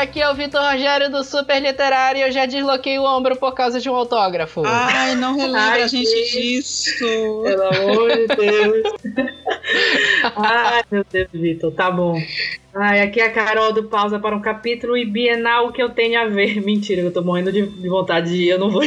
[0.00, 3.54] Aqui é o Vitor Rogério do Super Literário e eu já desloquei o ombro por
[3.54, 4.62] causa de um autógrafo.
[4.66, 6.40] Ai, não relembra a gente que...
[6.40, 7.42] disso.
[7.42, 8.92] Pelo amor de Deus.
[10.36, 12.20] Ai, meu Deus, Vitor, tá bom.
[12.74, 16.20] Ai, aqui é a Carol do Pausa para um capítulo e Bienal que eu tenho
[16.20, 16.60] a ver.
[16.64, 18.82] Mentira, eu tô morrendo de, de vontade de ir, eu não vou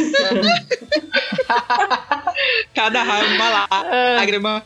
[2.76, 3.68] Cada raiva, lá,
[4.16, 4.64] lágrima.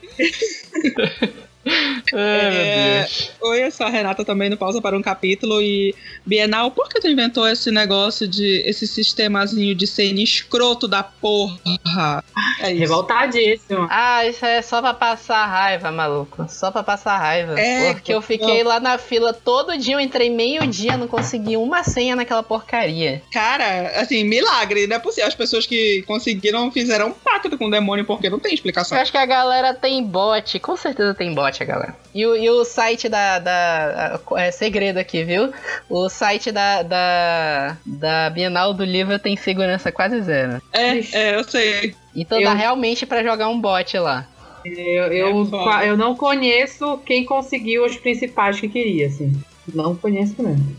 [2.13, 3.07] É,
[3.41, 5.95] oi, eu sou a Renata também no Pausa para um Capítulo e
[6.25, 12.23] Bienal, por que tu inventou esse negócio de esse sistemazinho de cena escroto da porra?
[12.59, 12.79] É isso.
[12.79, 13.87] Revoltadíssimo.
[13.89, 16.45] Ah, isso é só pra passar raiva, maluco.
[16.49, 17.59] Só pra passar raiva.
[17.59, 21.55] É, porque eu fiquei lá na fila todo dia, eu entrei meio dia, não consegui
[21.55, 23.21] uma senha naquela porcaria.
[23.31, 25.27] Cara, assim, milagre, não é possível.
[25.27, 28.97] As pessoas que conseguiram fizeram um pacto com o demônio porque não tem explicação.
[28.97, 31.95] Eu acho que a galera tem bot, com certeza tem bot galera.
[32.13, 34.19] E o, e o site da, da.
[34.37, 35.53] É segredo aqui, viu?
[35.89, 40.61] O site da, da, da Bienal do Livro tem segurança quase zero.
[40.71, 41.95] É, é eu sei.
[42.15, 42.45] Então eu...
[42.45, 44.27] dá realmente para jogar um bot lá.
[44.65, 45.49] Eu, eu,
[45.81, 49.33] é eu não conheço quem conseguiu os principais que queria, assim.
[49.73, 50.75] Não conheço mesmo.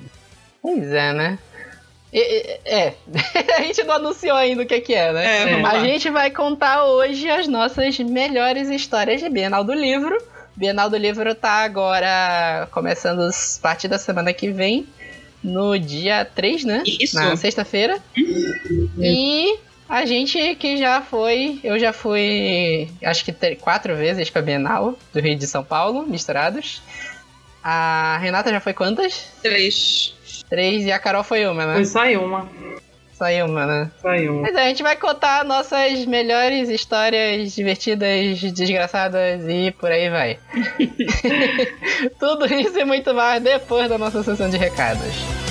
[0.62, 1.38] Pois é, né?
[2.14, 2.94] É,
[3.58, 5.52] a gente não anunciou ainda o que, que é, né?
[5.52, 10.16] É, a gente vai contar hoje as nossas melhores histórias de Bienal do Livro.
[10.56, 14.86] Bienal do Livro tá agora começando a partir da semana que vem,
[15.42, 16.82] no dia 3, né?
[16.86, 17.16] Isso.
[17.16, 18.00] Na sexta-feira.
[18.98, 24.98] E a gente que já foi, eu já fui, acho que quatro vezes pra Bienal
[25.12, 26.80] do Rio de São Paulo, misturados.
[27.62, 29.26] A Renata já foi quantas?
[29.42, 30.14] Três.
[30.48, 31.74] Três e a Carol foi uma, né?
[31.74, 32.48] Foi só uma.
[33.14, 33.90] Saiu uma, né?
[34.02, 34.42] Saiu uma.
[34.42, 40.38] Mas é, a gente vai contar nossas melhores histórias divertidas, desgraçadas e por aí vai.
[42.18, 45.43] Tudo isso e muito mais depois da nossa sessão de recados.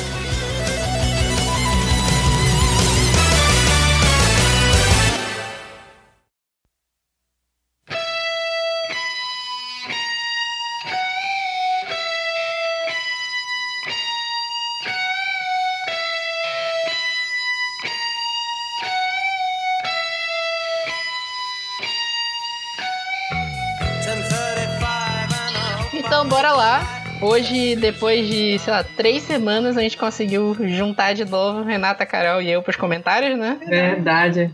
[27.34, 32.40] Hoje, depois de, sei lá, três semanas, a gente conseguiu juntar de novo Renata, Carol
[32.44, 33.58] e eu pros comentários, né?
[33.68, 34.54] Verdade.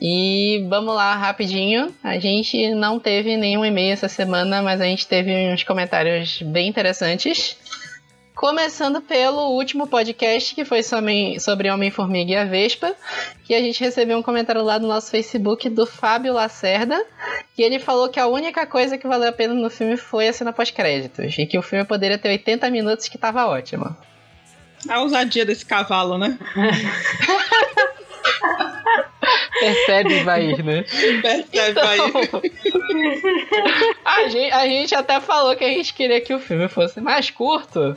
[0.00, 1.94] E vamos lá, rapidinho.
[2.02, 6.66] A gente não teve nenhum e-mail essa semana, mas a gente teve uns comentários bem
[6.66, 7.56] interessantes.
[8.42, 12.92] Começando pelo último podcast, que foi sobre Homem-Formiga e a Vespa,
[13.44, 17.06] que a gente recebeu um comentário lá no nosso Facebook do Fábio Lacerda,
[17.54, 20.32] que ele falou que a única coisa que valeu a pena no filme foi a
[20.32, 23.96] cena pós-créditos, e que o filme poderia ter 80 minutos que tava ótimo.
[24.88, 26.36] A ousadia desse cavalo, né?
[29.62, 30.84] Percebe, Bahia, né?
[31.22, 32.42] Percebe, então,
[34.04, 37.30] a, gente, a gente até falou que a gente queria que o filme fosse mais
[37.30, 37.96] curto,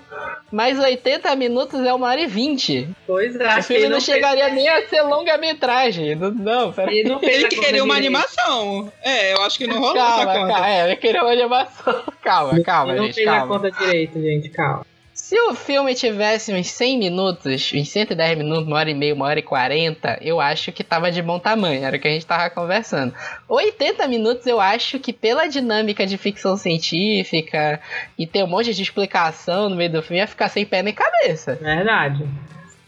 [0.52, 2.90] mas 80 minutos é uma hora e 20.
[3.08, 3.60] Pois é.
[3.60, 6.16] O filme não, não chegaria nem a ser longa-metragem.
[6.16, 6.94] Não, não, pera.
[6.94, 8.16] Ele, não ele queria uma direito.
[8.16, 8.92] animação.
[9.02, 10.54] É, eu acho que não rolou calma, essa conta.
[10.54, 12.04] Calma, é, ele queria uma animação.
[12.22, 13.40] Calma, calma, ele gente, calma.
[13.40, 14.86] Não fez a conta direito, gente, calma.
[15.26, 19.26] Se o filme tivesse uns 100 minutos, uns 110 minutos, uma hora e meia, uma
[19.26, 22.28] hora e 40, eu acho que tava de bom tamanho, era o que a gente
[22.28, 23.12] tava conversando.
[23.50, 27.82] 80 minutos eu acho que pela dinâmica de ficção científica
[28.16, 30.94] e ter um monte de explicação no meio do filme, ia ficar sem pé nem
[30.94, 31.56] cabeça.
[31.56, 32.24] Verdade.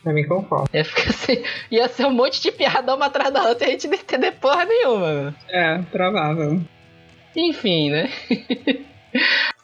[0.03, 0.69] Também concordo.
[0.71, 3.71] Ia, ficar assim, ia ser um monte de piada uma atrás da outra e a
[3.71, 5.35] gente não entender porra nenhuma.
[5.49, 6.61] É, provável.
[7.35, 8.11] Enfim, né?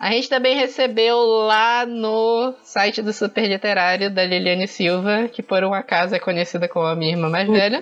[0.04, 5.64] A gente também recebeu lá no site do Super Literário da Liliane Silva, que por
[5.64, 7.82] um acaso é conhecida como a minha irmã mais velha.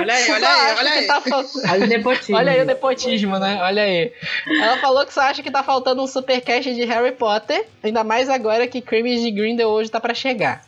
[0.00, 1.06] olha aí, olha aí, olha aí.
[1.06, 1.22] Tá
[1.70, 2.36] olha o nepotismo.
[2.36, 3.60] Olha aí o nepotismo, né?
[3.62, 4.12] Olha aí.
[4.60, 8.28] Ela falou que só acha que tá faltando um supercast de Harry Potter, ainda mais
[8.28, 10.64] agora que Crimes de Grindelwald tá para chegar.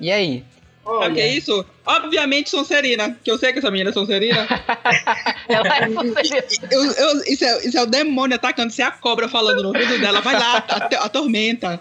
[0.00, 0.42] E aí?
[0.88, 1.14] Olha.
[1.14, 1.64] que é isso?
[1.84, 4.46] Obviamente Sonserina, que eu sei que essa menina é Sonserina.
[5.48, 6.68] Ela é Sonserina.
[6.70, 9.68] Eu, eu, isso, é, isso é o demônio atacando, se é a cobra falando no
[9.68, 10.64] ouvido dela, vai lá,
[11.00, 11.78] atormenta.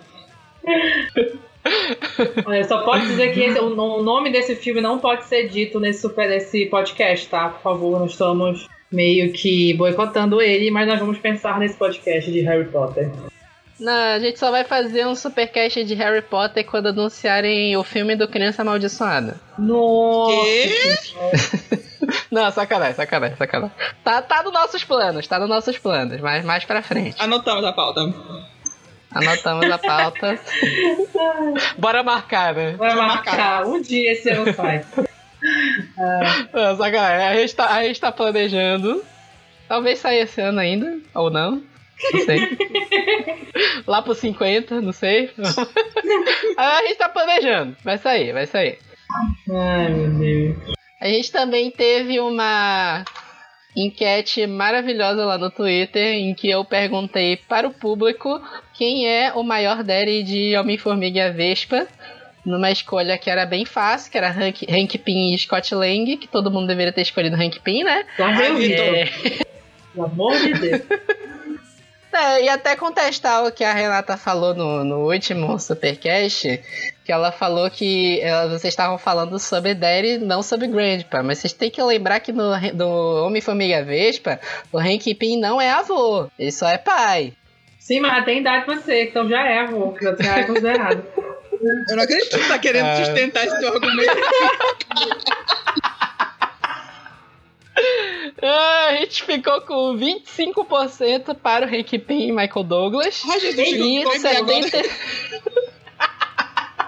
[2.45, 5.79] Olha, só pode dizer que esse, o, o, nome desse filme não pode ser dito
[5.79, 7.49] nesse, super, nesse podcast, tá?
[7.49, 12.41] Por favor, nós estamos meio que boicotando ele, mas nós vamos pensar nesse podcast de
[12.41, 13.09] Harry Potter.
[13.79, 18.15] Não, a gente só vai fazer um supercast de Harry Potter quando anunciarem o filme
[18.15, 19.39] do Criança Amaldiçoada.
[19.57, 20.35] Nossa!
[22.31, 23.75] Não, sacanagem, sacanagem, sacanagem.
[24.03, 27.15] Tá, tá nos nossos planos, tá nos nossos planos, mas mais pra frente.
[27.19, 28.01] Anotamos a pauta.
[29.11, 30.39] Anotamos a pauta.
[31.77, 32.73] Bora marcar, né?
[32.73, 33.65] Bora marcar.
[33.65, 34.85] Um dia esse ano sai.
[36.53, 37.27] Não, sacanagem.
[37.27, 39.03] A gente, tá, a gente tá planejando.
[39.67, 41.61] Talvez saia esse ano ainda, ou não.
[42.13, 42.57] Não sei.
[43.87, 45.31] Lá pro 50, não sei.
[46.57, 47.75] a gente tá planejando.
[47.83, 48.79] Vai sair, vai sair.
[49.49, 50.57] Ai, meu Deus.
[51.01, 53.03] A gente também teve uma
[53.75, 58.41] enquete maravilhosa lá no Twitter em que eu perguntei para o público
[58.73, 61.87] quem é o maior daddy de Homem-Formiga e a Vespa.
[62.43, 66.27] Numa escolha que era bem fácil, que era Hank, Hank Pym e Scott Lang, que
[66.27, 68.05] todo mundo deveria ter escolhido Hank Pym, né?
[68.17, 68.31] Já.
[68.95, 69.05] É,
[69.93, 70.81] Pelo amor de Deus.
[72.19, 76.59] É, e até contestar o que a Renata falou no, no último Supercast,
[77.05, 81.21] que ela falou que ela- vocês estavam falando sobre Daddy, não sobre Grandpa.
[81.21, 84.39] Mas vocês têm que lembrar que no, no Homem-Formiga Vespa,
[84.71, 87.33] o Hank Pym não é avô, ele só é pai.
[87.79, 89.95] Sim, mas tem idade pra ser, então já é, avô.
[90.19, 91.03] Já é considerado.
[91.89, 93.05] Eu não acredito que tu tá querendo Ah.
[93.05, 94.11] sustentar esse teu argumento.
[98.41, 103.23] Ah, a gente ficou com 25% para o Hank Pym e Michael Douglas.
[103.29, 104.63] Ai, Jesus, E não foi agora.
[104.63, 104.89] 70...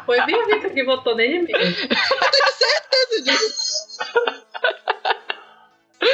[0.06, 1.88] Foi bem o Vitor que votou nele mesmo.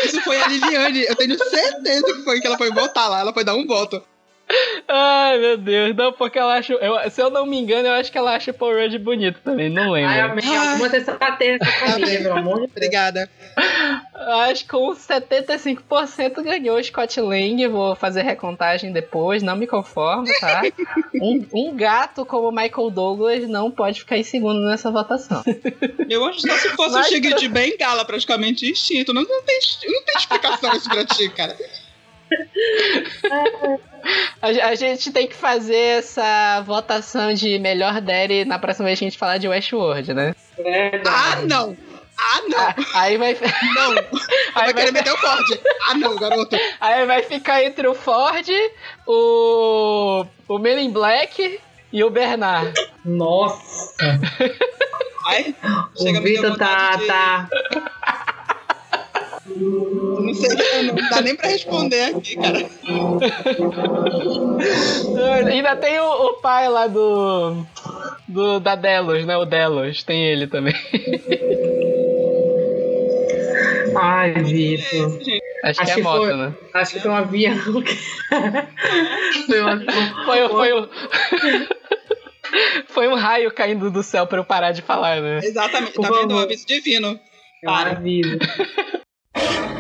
[0.04, 1.06] Isso foi a Liliane.
[1.06, 3.22] Eu tenho certeza que foi que ela foi votar lá.
[3.22, 4.04] Ela foi dar um voto.
[4.88, 5.96] Ai, meu Deus.
[5.96, 6.74] Não, porque ela acha...
[6.74, 9.40] eu- se eu não me engano, eu acho que ela acha o Paul Rudd bonito
[9.44, 10.10] também, não lembro.
[10.12, 10.46] Ai, amém.
[10.58, 12.64] Alguma sensatez nessa família, pelo amor.
[12.64, 13.30] Obrigada.
[14.50, 17.68] Acho que com 75% ganhou o Scott Lang.
[17.68, 20.62] Vou fazer recontagem depois, não me conformo, tá?
[21.22, 25.44] Um, um gato como Michael Douglas não pode ficar em segundo nessa votação.
[26.10, 29.14] Eu acho que só se fosse Mas- o de Bengala praticamente extinto.
[29.14, 31.56] Não, não, tem, não tem explicação isso pra ti, cara.
[34.42, 39.06] A, a gente tem que fazer essa votação de melhor daddy na próxima vez que
[39.06, 40.36] a gente falar de Westworld, né?
[40.58, 41.08] Verdade.
[41.08, 41.76] Ah, não!
[42.18, 42.60] Ah, não!
[42.60, 43.34] Ah, Aí vai,
[43.76, 43.92] Não!
[44.56, 45.60] aí, Vai querer vai, meter o Ford.
[45.90, 46.58] Ah, não, garoto.
[46.80, 48.48] aí vai ficar entre o Ford,
[49.06, 51.60] o, o Men in Black
[51.92, 52.72] e o Bernard.
[53.04, 54.20] Nossa.
[55.28, 55.56] Ai,
[55.98, 57.06] O Vitor tá, de...
[57.08, 57.48] tá.
[59.48, 62.66] Não sei, não dá nem pra responder aqui, cara.
[65.48, 67.64] Ainda tem o, o pai lá do,
[68.28, 68.60] do.
[68.60, 69.38] da Delos, né?
[69.38, 70.74] O Delos, tem ele também.
[73.98, 75.20] Ai, Vitor.
[75.64, 76.54] Acho, Acho que é moto, foi- né?
[76.74, 77.56] Acho que foi um avião.
[79.48, 79.86] foi um
[80.26, 80.90] Foi, foi, o-
[82.90, 85.40] foi um raio caindo do céu pra eu parar de falar, né?
[85.44, 86.36] Exatamente, Por tá vendo?
[86.36, 87.20] O aviso divino.
[87.64, 88.38] Maravilha.
[89.36, 89.66] you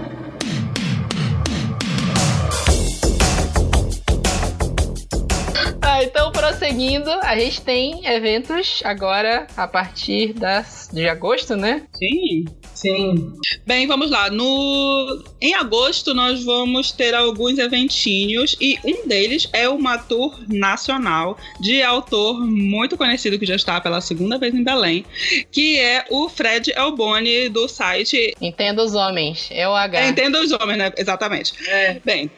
[5.96, 11.84] Ah, então prosseguindo, a gente tem eventos agora a partir das, de agosto, né?
[11.94, 12.44] Sim.
[12.74, 13.34] Sim.
[13.66, 14.30] Bem, vamos lá.
[14.30, 15.24] No...
[15.42, 21.82] Em agosto, nós vamos ter alguns eventinhos e um deles é uma tour nacional de
[21.82, 25.06] autor muito conhecido que já está pela segunda vez em Belém,
[25.50, 29.98] que é o Fred Elboni do site Entenda os homens, é o H.
[29.98, 30.92] é, Entenda os Homens, né?
[30.98, 31.54] Exatamente.
[31.70, 32.02] É.
[32.04, 32.30] Bem,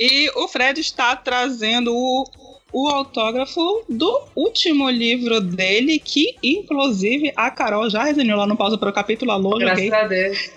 [0.00, 2.24] e o Fred está trazendo o,
[2.72, 8.78] o autógrafo do último livro dele, que inclusive a Carol já resenhou lá no Pausa
[8.78, 9.92] para o Capítulo Alô, Graças joguei.
[9.98, 10.50] a Deus.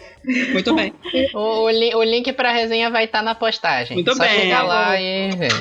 [0.54, 0.92] Muito bem.
[1.36, 3.96] O, o, li- o link pra resenha vai estar na postagem.
[3.96, 4.40] Muito Só bem.
[4.42, 5.52] chegar lá e ver.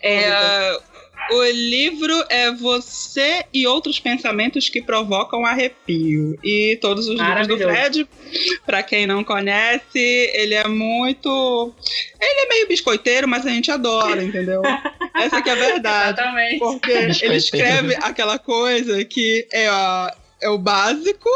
[0.00, 0.78] É,
[1.30, 6.38] o livro é Você e Outros Pensamentos que Provocam Arrepio.
[6.42, 7.58] E todos os livros do.
[7.58, 8.08] Fred,
[8.64, 9.80] pra quem não conhece,
[10.34, 11.72] ele é muito.
[12.20, 14.62] Ele é meio biscoiteiro, mas a gente adora, entendeu?
[15.14, 16.20] Essa que é a verdade.
[16.20, 16.58] Exatamente.
[16.58, 20.14] Porque ele escreve aquela coisa que é, a-
[20.46, 21.28] é o básico,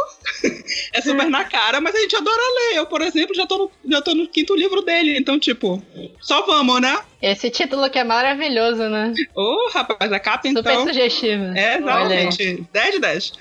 [0.94, 2.78] é super na cara, mas a gente adora ler.
[2.78, 5.82] Eu, por exemplo, já tô, no, já tô no quinto livro dele, então, tipo,
[6.20, 6.98] só vamos, né?
[7.20, 9.12] Esse título que é maravilhoso, né?
[9.34, 10.86] Ô, rapaz, a capa Super então.
[10.86, 11.44] sugestivo.
[11.56, 12.26] É, Olha aí.
[12.28, 12.64] exatamente.
[12.72, 13.32] 10 de 10.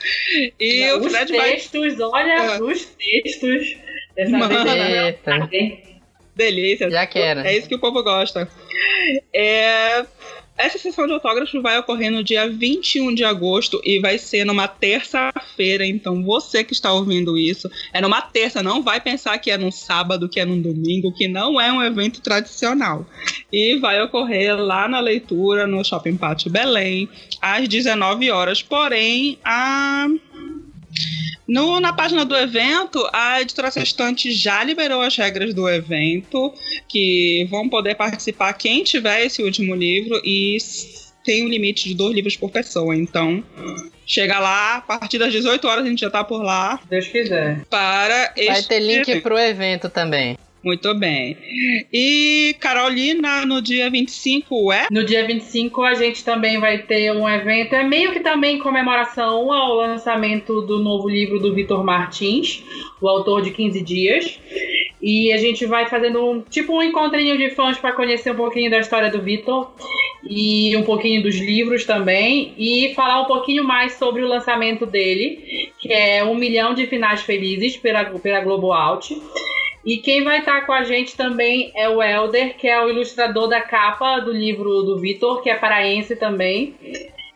[0.59, 1.51] E Não, o os Fred vai.
[1.51, 2.61] textos, olha, É.
[2.61, 3.77] os textos.
[4.15, 5.49] Dessa Mano.
[6.35, 6.89] Delícia.
[6.89, 7.41] já quero.
[7.41, 8.49] É isso que o povo gosta.
[9.33, 10.05] É,
[10.60, 14.68] Essa sessão de autógrafos vai ocorrer no dia 21 de agosto e vai ser numa
[14.68, 15.86] terça-feira.
[15.86, 19.72] Então, você que está ouvindo isso, é numa terça, não vai pensar que é num
[19.72, 23.08] sábado, que é num domingo, que não é um evento tradicional.
[23.50, 27.08] E vai ocorrer lá na leitura, no Shopping Pátio Belém,
[27.42, 28.62] às 19 horas.
[28.62, 30.08] Porém, a.
[31.50, 36.53] No, na página do evento, a editora Sextante já liberou as regras do evento,
[36.88, 40.58] que vão poder participar quem tiver esse último livro e
[41.25, 42.96] tem um limite de dois livros por pessoa.
[42.96, 43.44] Então,
[44.06, 46.79] chega lá, a partir das 18 horas a gente já tá por lá.
[46.88, 47.65] Deus quiser.
[47.68, 50.38] Para Vai ter link pro evento também.
[50.63, 51.38] Muito bem.
[51.92, 54.88] E Carolina, no dia 25 é?
[54.92, 59.51] No dia 25 a gente também vai ter um evento, é meio que também comemoração
[59.51, 62.63] ao lançamento do novo livro do Vitor Martins,
[63.01, 64.39] o autor de 15 dias.
[65.01, 68.70] E a gente vai fazendo um tipo um encontrinho de fãs para conhecer um pouquinho
[68.70, 69.72] da história do Vitor
[70.30, 75.72] e um pouquinho dos livros também e falar um pouquinho mais sobre o lançamento dele,
[75.80, 79.16] que é Um Milhão de Finais Felizes pela, pela Globo Out.
[79.86, 83.48] E quem vai estar com a gente também é o Elder, que é o ilustrador
[83.48, 86.75] da capa do livro do Vitor, que é paraense também.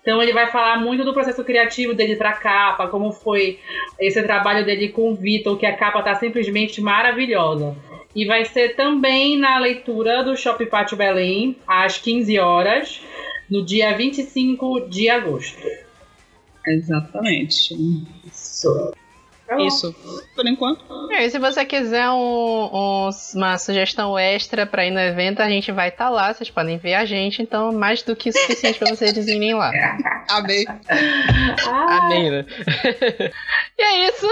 [0.02, 3.60] Então ele vai falar muito do processo criativo dele para a capa, como foi
[3.98, 7.76] esse trabalho dele com o Vitor, que a capa tá simplesmente maravilhosa.
[8.14, 13.02] E vai ser também na leitura do Shopping Pátio Belém, às 15 horas,
[13.50, 15.66] no dia 25 de agosto.
[16.68, 17.74] Exatamente.
[18.28, 18.94] Isso.
[19.60, 19.94] Isso,
[20.36, 20.84] por enquanto.
[21.12, 25.72] E se você quiser um, um, uma sugestão extra pra ir no evento, a gente
[25.72, 26.34] vai estar tá lá.
[26.34, 29.72] Vocês podem ver a gente, então mais do que suficiente pra vocês irem lá.
[30.30, 30.66] Amei.
[31.68, 32.46] Amei, né?
[33.78, 34.28] e é isso.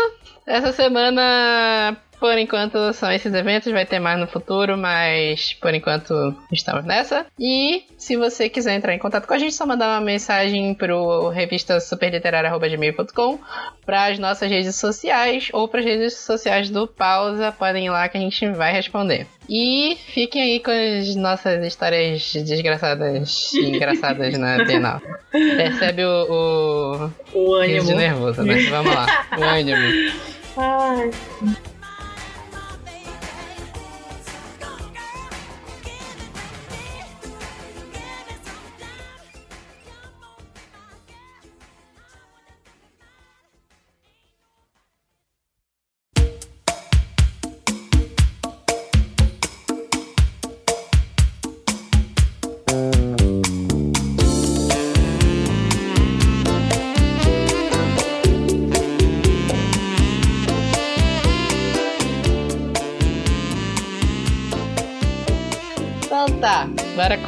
[0.47, 6.35] Essa semana por enquanto são esses eventos, vai ter mais no futuro, mas por enquanto
[6.51, 7.25] estamos nessa.
[7.39, 11.29] E se você quiser entrar em contato com a gente, só mandar uma mensagem pro
[11.29, 13.39] revista superliterária.gmail.com
[13.83, 18.07] para as nossas redes sociais ou para as redes sociais do Pausa, podem ir lá
[18.07, 19.25] que a gente vai responder.
[19.49, 25.01] E fiquem aí com as nossas histórias desgraçadas e engraçadas na Bienal.
[25.31, 27.87] Percebe o, o, o ânimo.
[27.87, 28.61] de nervoso, né?
[28.69, 29.07] Vamos lá,
[29.39, 30.21] o ânimo.
[30.55, 31.09] Ai.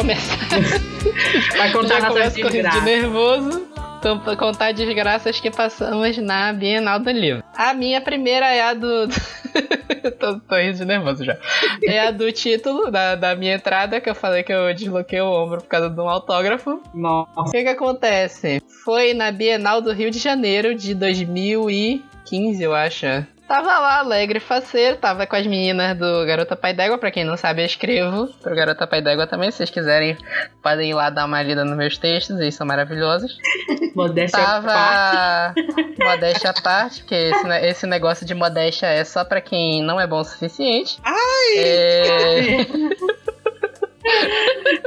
[0.03, 0.37] Começar.
[1.57, 3.67] Vai contar Já nossas com de nervoso.
[3.99, 7.41] Então, pra contar desgraças que passamos na Bienal do Livro.
[7.55, 9.07] A minha primeira é a do.
[10.19, 11.37] tô, tô rindo de nervoso já.
[11.85, 15.31] É a do título da, da minha entrada, que eu falei que eu desloquei o
[15.31, 16.81] ombro por causa de um autógrafo.
[16.93, 17.31] Nossa.
[17.39, 18.61] O que que acontece?
[18.83, 23.05] Foi na Bienal do Rio de Janeiro de 2015, eu acho.
[23.47, 27.35] Tava lá, alegre, faceiro, tava com as meninas do Garota Pai d'Égua, pra quem não
[27.35, 30.17] sabe, eu escrevo pro Garota Pai d'Égua também, se vocês quiserem,
[30.61, 33.37] podem ir lá dar uma lida nos meus textos, eles são maravilhosos.
[33.95, 34.71] Modéstia Tava.
[34.73, 35.53] à
[35.99, 40.07] Modéstia à parte, porque esse, esse negócio de modéstia é só pra quem não é
[40.07, 40.97] bom o suficiente.
[41.03, 41.57] Ai!
[41.57, 42.57] É...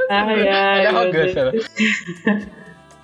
[0.09, 1.51] Ai, ai, Olha a arrogância, né?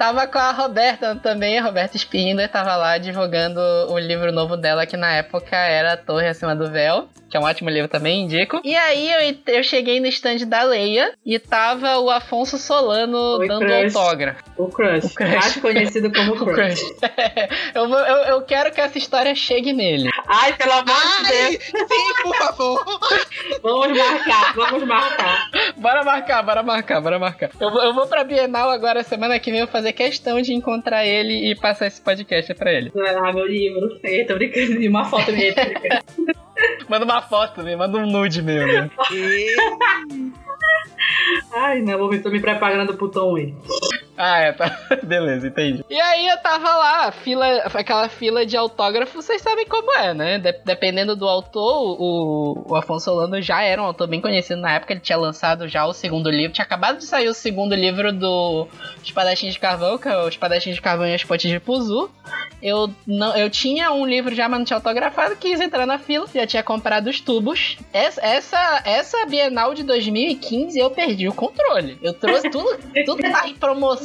[0.04, 4.86] Tava com a Roberta também, a Roberta Spindler tava lá divulgando o livro novo dela,
[4.86, 8.24] que na época era A Torre Acima do Véu, que é um ótimo livro também,
[8.24, 8.60] indico.
[8.66, 13.48] E aí eu, eu cheguei no stand da Leia e tava o Afonso Solano Oi,
[13.48, 13.96] dando crush.
[13.96, 14.44] autógrafo.
[14.58, 15.06] O crush.
[15.06, 15.36] O crush.
[15.36, 16.82] Mais conhecido como O crush.
[16.82, 16.82] crush.
[17.74, 20.10] eu, vou- eu, eu quero que essa história chegue nele.
[20.28, 21.30] Ai, pelo amor de!
[21.58, 21.64] Deus.
[21.64, 22.86] Sim, por favor!
[23.64, 25.50] Vamos marcar, vamos marcar.
[25.78, 27.50] Bora marcar, bora marcar, bora marcar.
[27.58, 30.54] Eu, vou- eu vou pra Bienal agora, semana que vem, eu vou fazer questão de
[30.54, 32.92] encontrar ele e passar esse podcast pra ele.
[33.18, 34.00] Ah, meu livro.
[34.04, 35.54] Eu tô brincando de uma foto minha.
[36.90, 38.90] Manda uma foto, me manda um nude meu, né?
[39.12, 39.56] E...
[41.56, 43.56] Ai, não, vou me preparando pro Tom Wayne.
[44.18, 44.80] Ah, é, tá.
[45.04, 45.84] Beleza, entendi.
[45.90, 50.38] E aí eu tava lá, fila, aquela fila de autógrafo, vocês sabem como é, né?
[50.38, 54.74] De- dependendo do autor, o, o Afonso Solano já era um autor bem conhecido na
[54.74, 58.12] época, ele tinha lançado já o segundo livro, tinha acabado de sair o segundo livro
[58.14, 58.68] do
[59.04, 62.10] Espadachim de Carvão, que é o Espadachim de Carvão e as Pontes de Puzu.
[62.62, 66.26] Eu, não, eu tinha um livro já, mas não tinha autografado, quis entrar na fila,
[66.34, 67.78] já tinha comprado os tubos.
[67.92, 71.98] Essa, essa, essa Bienal de 2015 eu perdi o controle.
[72.02, 74.03] Eu trouxe tudo, tudo tá em promoção,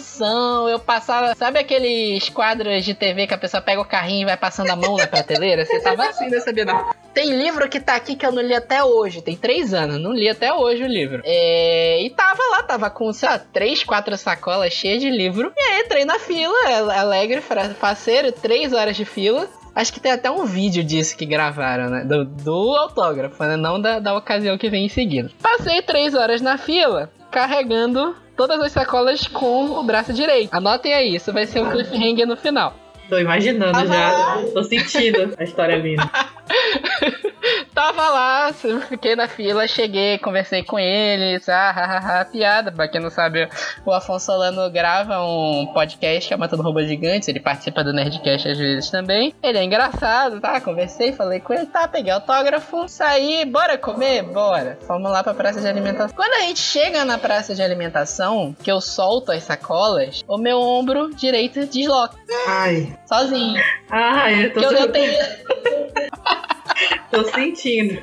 [0.69, 4.37] eu passava, sabe aqueles quadros de TV que a pessoa pega o carrinho e vai
[4.37, 5.65] passando a mão na prateleira?
[5.65, 6.95] Você tava assim nessa Bienal.
[7.15, 10.13] Tem livro que tá aqui que eu não li até hoje, tem três anos, não
[10.13, 11.23] li até hoje o livro.
[11.25, 15.53] É, e tava lá, tava com, sei lá, três, quatro sacolas cheias de livro.
[15.57, 16.55] E aí entrei na fila,
[16.95, 17.43] alegre,
[17.79, 19.49] faceiro, três horas de fila.
[19.75, 22.05] Acho que tem até um vídeo disso que gravaram, né?
[22.05, 23.57] Do, do autógrafo, né?
[23.57, 25.31] Não da, da ocasião que vem em seguida.
[25.41, 30.55] Passei três horas na fila, carregando todas as sacolas com o braço direito.
[30.55, 32.73] Anotem aí, isso vai ser um cliffhanger no final.
[33.09, 34.45] Tô imaginando já.
[34.55, 36.09] Tô sentindo a história vindo.
[37.79, 38.53] Tava lá,
[38.89, 42.73] fiquei na fila, cheguei, conversei com eles, ah, ah, ah, piada.
[42.73, 43.49] Pra quem não sabe,
[43.87, 48.49] o Afonso Solano grava um podcast que é Matando Robôs Gigantes, ele participa do Nerdcast
[48.49, 49.33] às vezes também.
[49.41, 50.61] Ele é engraçado, tá?
[50.61, 51.87] Conversei, falei com ele, tá?
[51.87, 54.25] Peguei autógrafo, saí, bora comer?
[54.25, 54.77] Bora.
[54.85, 56.17] Fomos lá pra praça de alimentação.
[56.17, 60.59] Quando a gente chega na praça de alimentação, que eu solto as sacolas, o meu
[60.59, 62.17] ombro direito desloca.
[62.49, 62.99] Ai.
[63.07, 63.63] Sozinho.
[63.89, 65.17] Ai, eu tô Que eu, eu tenho.
[67.11, 68.01] Tô sentindo.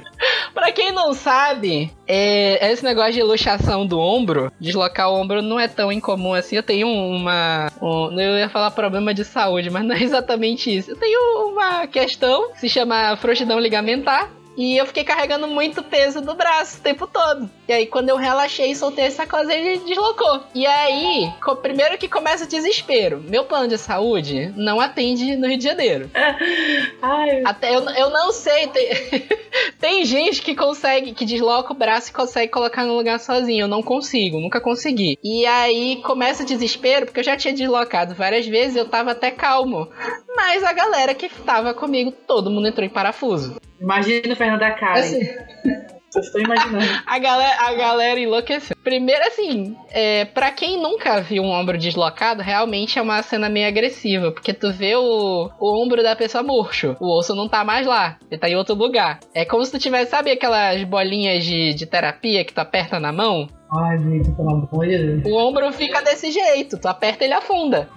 [0.54, 5.60] Pra quem não sabe, é, esse negócio de luxação do ombro, deslocar o ombro não
[5.60, 6.56] é tão incomum assim.
[6.56, 7.72] Eu tenho uma.
[7.82, 10.92] Um, eu ia falar problema de saúde, mas não é exatamente isso.
[10.92, 14.30] Eu tenho uma questão que se chama frouxidão ligamentar.
[14.58, 17.50] E eu fiquei carregando muito peso do braço o tempo todo.
[17.68, 20.44] E aí, quando eu relaxei e soltei essa coisa, ele deslocou.
[20.54, 21.32] E aí,
[21.62, 23.24] primeiro que começa o desespero.
[23.28, 26.10] Meu plano de saúde não atende no Rio de Janeiro.
[27.02, 28.68] Ai, Até eu, eu não sei.
[28.68, 28.90] Tem,
[29.80, 33.64] tem gente que consegue, que desloca o braço e consegue colocar no lugar sozinho.
[33.64, 35.18] Eu não consigo, nunca consegui.
[35.24, 39.32] E aí começa o desespero, porque eu já tinha deslocado várias vezes, eu tava até
[39.32, 39.90] calmo.
[40.36, 43.56] Mas a galera que tava comigo, todo mundo entrou em parafuso.
[43.80, 45.00] imagina o Fernando da Karen.
[45.00, 45.20] Assim,
[46.16, 47.04] Eu estou imaginando.
[47.06, 48.76] a galera, a galera enlouqueceu.
[48.84, 53.68] Primeiro, assim, é, para quem nunca viu um ombro deslocado, realmente é uma cena meio
[53.68, 57.86] agressiva, porque tu vê o, o ombro da pessoa murcho, o osso não tá mais
[57.86, 59.20] lá, ele tá em outro lugar.
[59.34, 63.12] É como se tu tivesse, sabe aquelas bolinhas de, de terapia que tu aperta na
[63.12, 63.48] mão?
[63.72, 65.26] Ai, Vitor, pelo amor de Deus.
[65.26, 67.90] O ombro fica desse jeito, tu aperta ele afunda.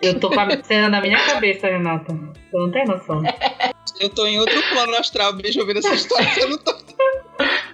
[0.00, 2.12] Eu tô com a cena na minha cabeça, Renata.
[2.50, 3.22] Tu não tem noção.
[4.00, 6.28] Eu tô em outro plano astral, bicho, ouvindo essa história.
[6.38, 6.74] Eu não tô.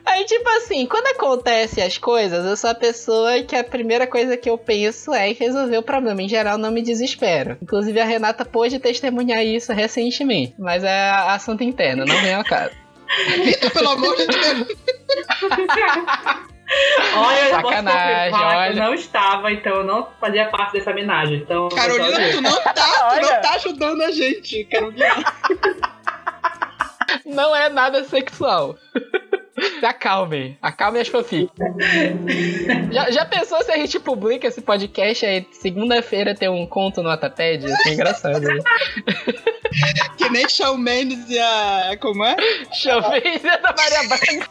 [0.05, 4.37] Aí, tipo assim, quando acontece as coisas, eu sou a pessoa que a primeira coisa
[4.37, 6.23] que eu penso é em resolver o problema.
[6.23, 7.57] Em geral, não me desespero.
[7.63, 10.55] Inclusive, a Renata pôde testemunhar isso recentemente.
[10.59, 12.75] Mas é assunto interno, não vem ao caso.
[13.45, 14.67] Vitor, pelo amor de Deus.
[17.17, 18.69] Olha, eu posso Sacanagem, que olha.
[18.71, 21.39] eu não estava, então eu não fazia parte dessa homenagem.
[21.39, 25.25] Então, Carolina, tu não tá, tu não tá ajudando a gente, Carolina.
[27.25, 28.77] Não é nada sexual.
[29.81, 30.57] Se acalmem.
[30.63, 31.53] Acalmem as fanfics.
[32.93, 37.09] já, já pensou se a gente publica esse podcast aí segunda-feira tem um conto no
[37.09, 37.65] Wattpad?
[37.67, 38.41] Isso é engraçado.
[38.41, 38.59] Né?
[40.17, 41.97] Que nem Shawn Mendes e a.
[42.01, 42.37] Como é?
[42.73, 44.49] Chovez e a da Maria Braga.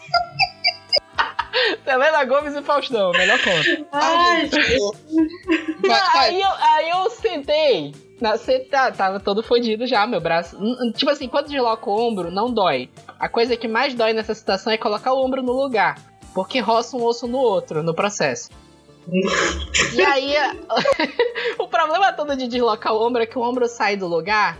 [1.84, 3.88] Selena Gomes e Faustão, melhor conto.
[3.92, 6.30] Ai, Vai, vai.
[6.30, 7.96] Aí eu, aí eu sentei.
[8.20, 10.58] Na, você tá, tava todo fodido já, meu braço.
[10.94, 12.90] Tipo assim, quando desloca o ombro, não dói.
[13.20, 15.98] A coisa que mais dói nessa situação é colocar o ombro no lugar.
[16.34, 18.50] Porque roça um osso no outro, no processo.
[19.94, 20.36] e aí,
[21.58, 24.58] o problema todo de deslocar o ombro é que o ombro sai do lugar,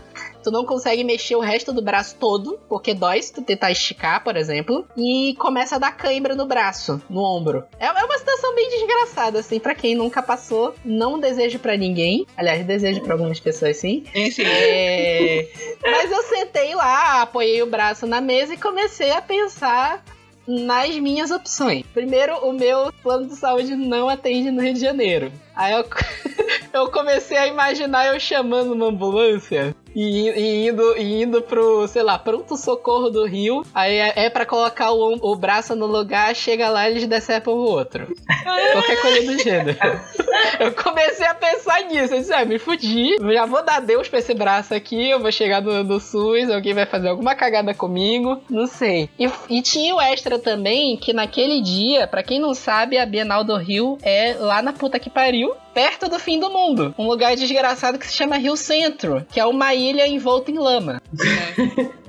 [0.48, 4.24] tu não consegue mexer o resto do braço todo, porque dói se tu tentar esticar,
[4.24, 7.64] por exemplo, e começa a dar cãibra no braço, no ombro.
[7.78, 12.26] É é uma situação bem desgraçada, assim, pra quem nunca passou, não desejo pra ninguém.
[12.36, 14.04] Aliás, desejo pra algumas pessoas sim.
[14.14, 15.48] Esse, É,
[15.82, 20.02] Mas eu sentei lá, apoiei o braço na mesa e comecei a pensar
[20.48, 21.84] nas minhas opções.
[21.92, 25.30] Primeiro, o meu plano de saúde não atende no Rio de Janeiro.
[25.54, 25.84] Aí eu,
[26.72, 32.04] eu comecei a imaginar eu chamando uma ambulância e, e indo, e indo pro, sei
[32.04, 33.64] lá, pronto-socorro do Rio.
[33.74, 37.54] Aí é, é pra colocar o, o braço no lugar, chega lá e eles decepam
[37.54, 38.06] o outro.
[38.72, 39.76] Qualquer coisa do gênero.
[40.60, 42.14] Eu comecei a pensar nisso.
[42.14, 43.16] Eu disse, ah, me fudi.
[43.32, 45.10] Já vou dar Deus pra esse braço aqui.
[45.10, 46.48] Eu vou chegar no, no SUS.
[46.48, 48.40] Alguém vai fazer alguma cagada comigo.
[48.48, 49.10] Não sei.
[49.18, 53.42] E, e tinha o extra também que naquele dia, pra quem não sabe, a Bienal
[53.42, 55.54] do Rio é lá na puta que pariu.
[55.78, 56.92] Perto do fim do mundo.
[56.98, 61.00] Um lugar desgraçado que se chama Rio Centro, que é uma ilha envolta em lama.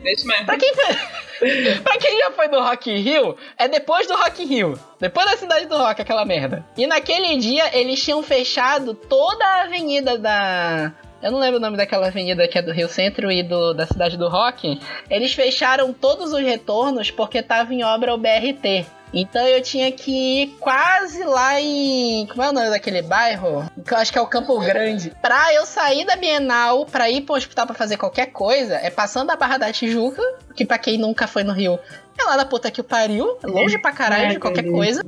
[0.03, 0.45] é isso mesmo.
[0.47, 0.73] Pra quem,
[1.83, 4.79] pra quem já foi no Rock in Rio, é depois do Rock in Rio.
[4.99, 6.65] Depois da cidade do rock, aquela merda.
[6.75, 10.91] E naquele dia, eles tinham fechado toda a avenida da...
[11.21, 13.85] Eu não lembro o nome daquela avenida que é do Rio Centro e do, da
[13.85, 14.79] cidade do rock.
[15.09, 18.85] Eles fecharam todos os retornos porque tava em obra o BRT.
[19.13, 20.11] Então eu tinha que
[20.43, 22.27] ir quase lá em.
[22.27, 23.69] Como é o nome daquele bairro?
[23.85, 25.11] Que eu acho que é o Campo Grande.
[25.21, 29.31] Pra eu sair da Bienal, pra ir pro hospital pra fazer qualquer coisa, é passando
[29.31, 30.21] a Barra da Tijuca,
[30.55, 31.79] que pra quem nunca foi no Rio,
[32.19, 34.85] é lá na puta que o pariu, longe pra caralho de qualquer meu Deus.
[34.85, 35.03] coisa.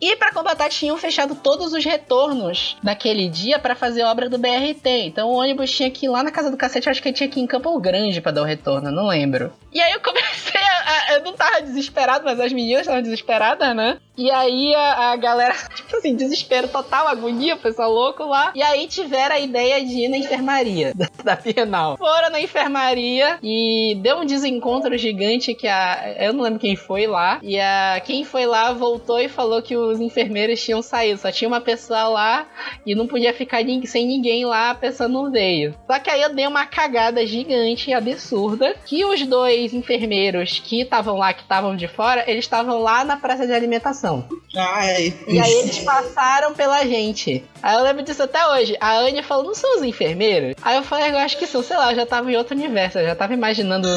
[0.00, 4.86] E pra combater tinham fechado todos os retornos naquele dia pra fazer obra do BRT.
[5.06, 7.40] Então o ônibus tinha que ir lá na casa do cacete, acho que tinha que
[7.40, 9.52] ir em Campo Grande pra dar o retorno, não lembro.
[9.76, 13.76] E aí eu comecei a, a, Eu não tava desesperado, mas as meninas estavam desesperadas,
[13.76, 13.98] né?
[14.16, 18.52] E aí a, a, galera, tipo assim, desespero total, agonia, o pessoal louco lá.
[18.54, 21.98] E aí tiveram a ideia de ir na enfermaria da, da Bienal.
[21.98, 26.16] Foram na enfermaria e deu um desencontro gigante que a.
[26.20, 27.38] Eu não lembro quem foi lá.
[27.42, 31.20] E a quem foi lá voltou e falou que os enfermeiros tinham saído.
[31.20, 32.46] Só tinha uma pessoa lá
[32.86, 35.74] e não podia ficar sem ninguém lá, a pessoa não veio.
[35.86, 41.16] Só que aí eu dei uma cagada gigante absurda que os dois enfermeiros que estavam
[41.16, 44.28] lá, que estavam de fora, eles estavam lá na praça de alimentação.
[44.54, 45.14] Ai.
[45.28, 47.44] E aí eles passaram pela gente.
[47.66, 48.76] Aí eu lembro disso até hoje.
[48.80, 50.54] A Anya falou, não são os enfermeiros?
[50.62, 53.00] Aí eu falei, eu acho que são, sei lá, eu já tava em outro universo.
[53.00, 53.88] Eu já tava imaginando,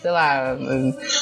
[0.00, 0.56] sei lá,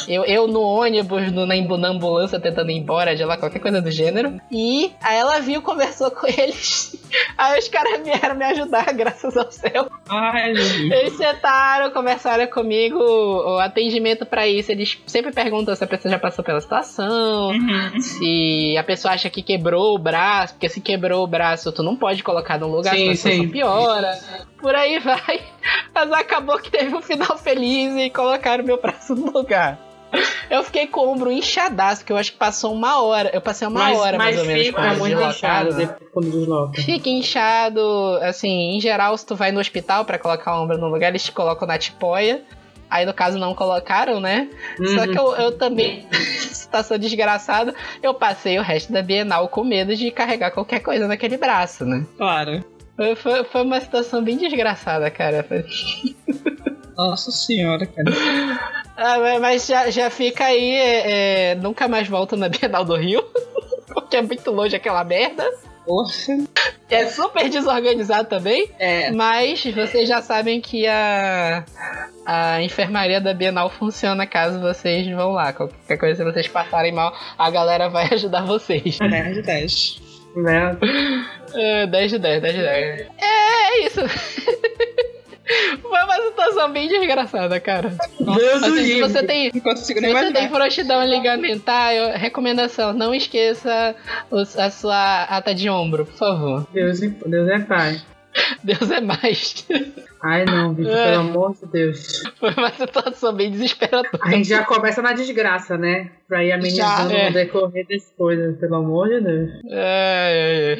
[0.06, 3.82] eu, eu no ônibus, no, na, na ambulância tentando ir embora de lá, qualquer coisa
[3.82, 4.40] do gênero.
[4.52, 6.94] E aí ela viu, conversou com eles.
[7.36, 9.90] Aí os caras vieram me ajudar, graças ao céu.
[10.08, 13.00] Ai, eles sentaram, conversaram comigo.
[13.00, 18.00] O atendimento para isso, eles sempre perguntam se a pessoa já passou pela situação, uhum.
[18.00, 21.95] se a pessoa acha que quebrou o braço, porque se quebrou o braço, tu não
[21.96, 23.48] pode colocar num lugar, sim, sim.
[23.48, 24.18] piora.
[24.58, 25.42] Por aí vai.
[25.94, 29.86] Mas acabou que teve um final feliz e colocaram meu braço no lugar.
[30.48, 33.30] Eu fiquei com o ombro inchadaço, que eu acho que passou uma hora.
[33.34, 34.66] Eu passei uma mas, hora mais ou menos.
[34.66, 36.80] Fica muito inchado quando desloca.
[36.80, 40.88] Fica inchado, assim, em geral, se tu vai no hospital para colocar o ombro no
[40.88, 42.42] lugar, eles te colocam na tipóia.
[42.90, 44.48] Aí, no caso, não colocaram, né?
[44.78, 44.86] Uhum.
[44.94, 49.94] Só que eu, eu também, situação desgraçada, eu passei o resto da Bienal com medo
[49.94, 52.04] de carregar qualquer coisa naquele braço, né?
[52.16, 52.64] Claro.
[53.16, 55.44] Foi, foi uma situação bem desgraçada, cara.
[56.96, 58.10] Nossa senhora, cara.
[58.98, 63.22] Ah, mas já, já fica aí, é, é, nunca mais volto na Bienal do Rio,
[63.92, 65.46] porque é muito longe aquela merda.
[65.86, 66.36] Poxa.
[66.90, 68.68] É super desorganizado também.
[68.78, 69.10] É.
[69.12, 71.64] Mas vocês já sabem que a,
[72.24, 75.52] a enfermaria da Bienal funciona caso vocês vão lá.
[75.52, 78.98] Qualquer coisa, se vocês passarem mal, a galera vai ajudar vocês.
[78.98, 80.02] 10 de 10.
[80.36, 80.76] Né?
[81.54, 83.00] É, 10 de 10, 10 de 10.
[83.00, 84.00] É, é isso.
[85.80, 87.92] Foi uma situação bem desgraçada, cara.
[88.18, 93.94] Deus assim, se você tem, se você tem frouxidão ligamentar, eu, recomendação, não esqueça
[94.30, 96.66] os, a sua ata de ombro, por favor.
[96.72, 98.00] Deus, Deus é pai.
[98.62, 99.66] Deus é mais.
[100.22, 101.10] Ai não, Vitor, é.
[101.12, 102.22] pelo amor de Deus.
[102.38, 104.18] Foi uma situação bem desesperadora.
[104.22, 106.10] A gente já começa na desgraça, né?
[106.28, 107.28] Pra ir amenizando é.
[107.28, 109.50] no decorrer das coisas, pelo amor de Deus.
[109.70, 110.78] É,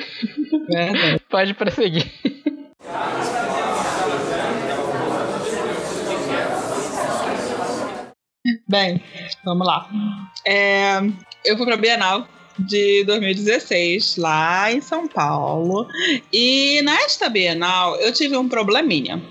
[0.71, 1.19] é, é.
[1.31, 2.11] Pode prosseguir.
[8.69, 9.03] Bem,
[9.45, 9.89] vamos lá.
[10.47, 10.99] É,
[11.45, 12.27] eu fui pra Bienal
[12.59, 15.87] de 2016, lá em São Paulo.
[16.33, 19.23] E nesta Bienal eu tive um probleminha.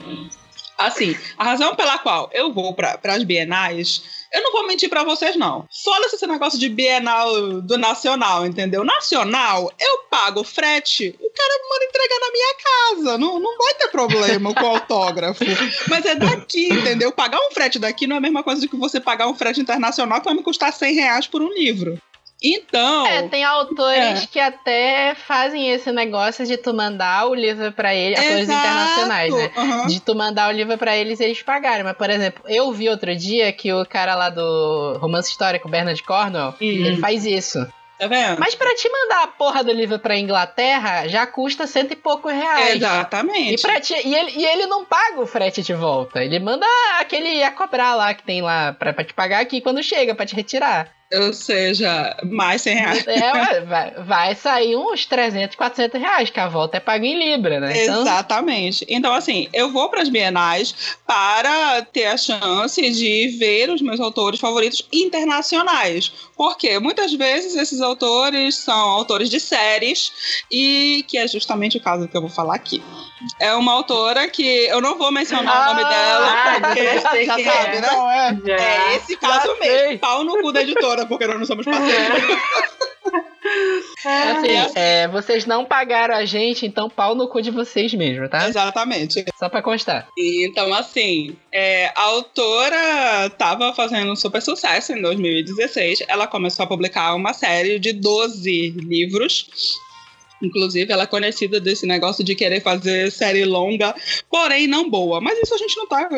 [0.78, 5.04] Assim, a razão pela qual eu vou para as bienais, eu não vou mentir para
[5.04, 5.66] vocês, não.
[5.84, 8.84] Fala esse negócio de bienal do nacional, entendeu?
[8.84, 13.18] Nacional, eu pago frete, o cara manda entregar na minha casa.
[13.18, 15.44] Não, não vai ter problema com autógrafo.
[15.88, 17.12] Mas é daqui, entendeu?
[17.12, 19.62] Pagar um frete daqui não é a mesma coisa do que você pagar um frete
[19.62, 21.98] internacional que vai me custar 100 reais por um livro.
[22.46, 23.08] Então.
[23.08, 24.28] É, tem autores é.
[24.28, 29.52] que até fazem esse negócio de tu mandar o livro para eles, autores internacionais, né?
[29.58, 29.88] Uhum.
[29.88, 31.84] De tu mandar o livro para eles e eles pagarem.
[31.84, 36.02] Mas, por exemplo, eu vi outro dia que o cara lá do romance histórico, Bernard
[36.04, 36.68] Cornwell, uhum.
[36.68, 37.66] ele faz isso.
[37.98, 38.40] Tá vendo?
[38.40, 42.34] Mas pra te mandar a porra do livro pra Inglaterra, já custa cento e poucos
[42.34, 42.76] reais.
[42.76, 43.54] Exatamente.
[43.54, 46.24] E, pra te, e, ele, e ele não paga o frete de volta.
[46.24, 46.66] Ele manda
[47.00, 50.26] aquele a cobrar lá que tem lá pra, pra te pagar aqui quando chega, pra
[50.26, 50.90] te retirar.
[51.14, 53.08] Ou seja, mais 100 reais.
[53.08, 57.60] É, vai, vai sair uns 300, 400 reais, que a volta é paga em Libra,
[57.60, 57.84] né?
[57.84, 58.02] Então...
[58.02, 58.86] Exatamente.
[58.90, 64.00] Então, assim, eu vou para as bienais para ter a chance de ver os meus
[64.00, 66.12] autores favoritos internacionais.
[66.36, 70.12] Porque muitas vezes esses autores são autores de séries,
[70.52, 72.84] e que é justamente o caso que eu vou falar aqui.
[73.40, 77.52] É uma autora que eu não vou mencionar ah, o nome ah, dela, porque já
[77.52, 77.82] sabe, é.
[77.82, 78.42] né?
[78.48, 80.00] É, é esse caso mesmo.
[80.00, 82.38] Pau no cu da editora, porque nós não somos parceiros.
[84.06, 88.48] Assim, é, vocês não pagaram a gente, então pau no cu de vocês mesmo, tá?
[88.48, 89.26] Exatamente.
[89.38, 90.08] Só pra constar.
[90.18, 96.04] Então, assim, é, a autora tava fazendo um super sucesso em 2016.
[96.08, 99.48] Ela começou a publicar uma série de 12 livros
[100.46, 103.96] Inclusive, ela é conhecida desse negócio de querer fazer série longa,
[104.30, 105.20] porém não boa.
[105.20, 106.10] Mas isso a gente não tá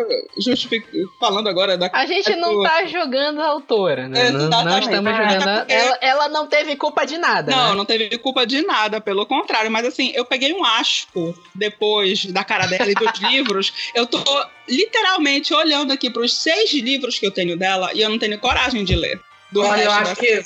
[1.20, 1.90] falando agora da.
[1.94, 4.32] A gente não tá jogando a autora, né?
[4.32, 5.72] Não, não, estamos jogando.
[5.72, 7.52] Ela, ela não teve culpa de nada.
[7.52, 7.76] Não, né?
[7.76, 9.72] não teve culpa de nada, pelo contrário.
[9.72, 13.92] Mas assim, eu peguei um asco depois da cara dela e dos livros.
[13.96, 14.20] Eu tô
[14.68, 18.38] literalmente olhando aqui para os seis livros que eu tenho dela e eu não tenho
[18.40, 19.20] coragem de ler.
[19.56, 20.46] Olha, eu acho que.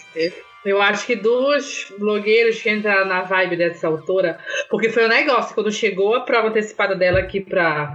[0.64, 5.10] Eu acho que dos blogueiros que entraram na vibe dessa autora, porque foi o um
[5.10, 7.94] negócio, quando chegou a prova antecipada dela aqui pra.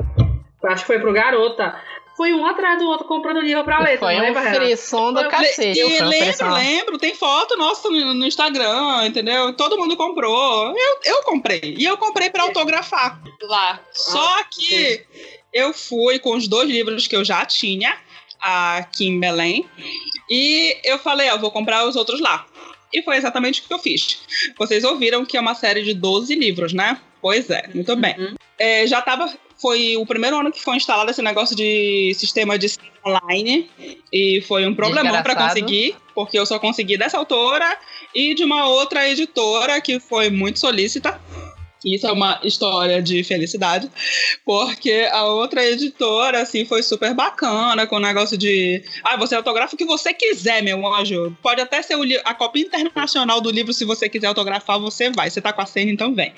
[0.65, 1.81] Acho que foi pro Garota.
[2.17, 3.99] Foi um atrás do outro comprando livro pra ler.
[3.99, 5.79] Foi um frisson do cacete.
[5.79, 9.53] E lembro, lembro, tem foto nossa no, no, Instagram, entendeu?
[9.53, 10.75] Todo mundo comprou.
[10.75, 11.77] Eu, eu comprei.
[11.79, 13.81] E eu comprei pra autografar lá.
[13.93, 15.05] Só ah, que
[15.53, 17.95] eu fui com os dois livros que eu já tinha
[18.41, 19.69] aqui em Belém.
[20.31, 22.47] E eu falei, ó, vou comprar os outros lá.
[22.93, 24.21] E foi exatamente o que eu fiz.
[24.59, 26.99] Vocês ouviram que é uma série de 12 livros, né?
[27.21, 28.15] Pois é, muito bem.
[28.19, 28.35] Uhum.
[28.59, 29.33] É, já tava.
[29.61, 32.69] Foi o primeiro ano que foi instalado esse negócio de sistema de
[33.05, 33.71] online.
[34.13, 37.77] E foi um problemão para conseguir, porque eu só consegui dessa autora
[38.15, 41.21] e de uma outra editora que foi muito solícita.
[41.87, 43.89] Isso é uma história de felicidade,
[44.45, 48.83] porque a outra editora, assim, foi super bacana com o negócio de.
[49.05, 51.37] Ah, você autografa o que você quiser, meu anjo.
[51.41, 51.95] Pode até ser
[52.25, 55.31] a cópia internacional do livro, se você quiser autografar, você vai.
[55.31, 56.35] Você tá com a senha, então vem.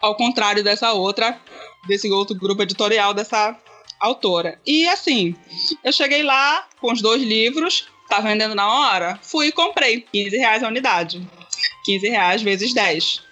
[0.00, 1.40] Ao contrário dessa outra,
[1.86, 3.56] desse outro grupo editorial dessa
[4.00, 4.58] autora.
[4.66, 5.36] E assim,
[5.84, 10.04] eu cheguei lá com os dois livros, tá vendendo na hora, fui e comprei.
[10.12, 11.24] 15 reais a unidade.
[11.84, 13.27] 15 reais vezes 10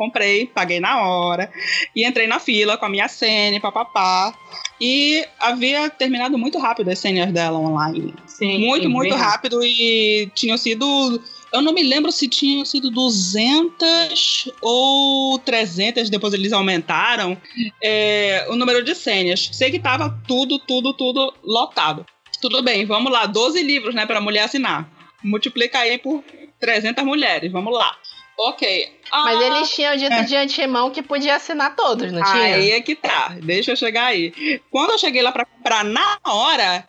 [0.00, 1.52] comprei, paguei na hora
[1.94, 4.34] e entrei na fila com a minha senha, papapá.
[4.80, 8.14] E havia terminado muito rápido as senhas dela online.
[8.26, 9.58] Sim, muito, muito rápido.
[9.58, 11.20] rápido e tinham sido
[11.52, 17.36] eu não me lembro se tinham sido 200 ou 300, depois eles aumentaram
[17.82, 19.50] é, o número de senhas.
[19.52, 22.06] Sei que tava tudo, tudo, tudo lotado.
[22.40, 24.88] Tudo bem, vamos lá, 12 livros, né, para mulher assinar.
[25.22, 26.24] Multiplica aí por
[26.60, 27.96] 300 mulheres, vamos lá.
[28.42, 28.90] Ok.
[29.10, 30.22] Ah, Mas eles tinham dito é.
[30.22, 32.54] de antemão que podia assinar todos, não tinha?
[32.56, 33.36] Aí é que tá.
[33.42, 34.32] Deixa eu chegar aí.
[34.70, 36.88] Quando eu cheguei lá pra comprar na hora,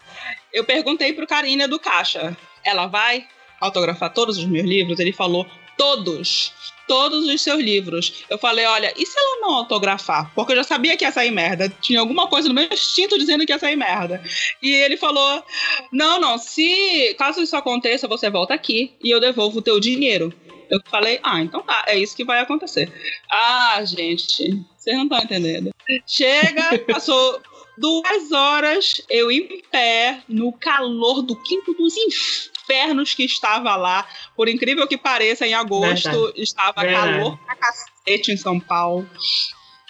[0.54, 2.38] eu perguntei pro carinha do caixa.
[2.64, 3.28] Ela vai
[3.60, 4.98] autografar todos os meus livros?
[5.00, 5.46] Ele falou,
[5.78, 6.54] todos.
[6.88, 8.24] Todos os seus livros.
[8.30, 10.32] Eu falei, olha, e se ela não autografar?
[10.34, 11.70] Porque eu já sabia que ia sair merda.
[11.82, 14.22] Tinha alguma coisa no meu instinto dizendo que ia sair merda.
[14.62, 15.44] E ele falou:
[15.92, 20.34] Não, não, se caso isso aconteça, você volta aqui e eu devolvo o teu dinheiro.
[20.72, 22.90] Eu falei, ah, então tá, é isso que vai acontecer.
[23.30, 25.72] Ah, gente, vocês não estão entendendo.
[26.08, 27.42] Chega, passou
[27.78, 34.08] duas horas, eu em pé, no calor do quinto dos infernos que estava lá.
[34.34, 36.42] Por incrível que pareça, em agosto Verdade.
[36.42, 37.18] estava Verdade.
[37.20, 39.10] calor pra cacete em São Paulo.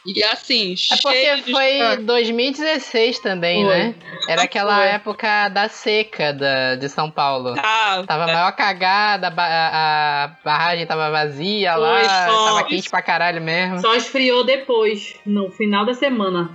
[0.05, 3.73] E assim, É porque foi 2016 também, foi.
[3.73, 3.95] né?
[4.27, 4.87] Era aquela foi.
[4.87, 7.53] época da seca da, de São Paulo.
[7.55, 8.33] Tá, tava é.
[8.33, 13.79] maior cagada, a, a, barragem tava vazia foi, lá, só, tava quente pra caralho mesmo.
[13.79, 16.49] Só esfriou depois, no final da semana.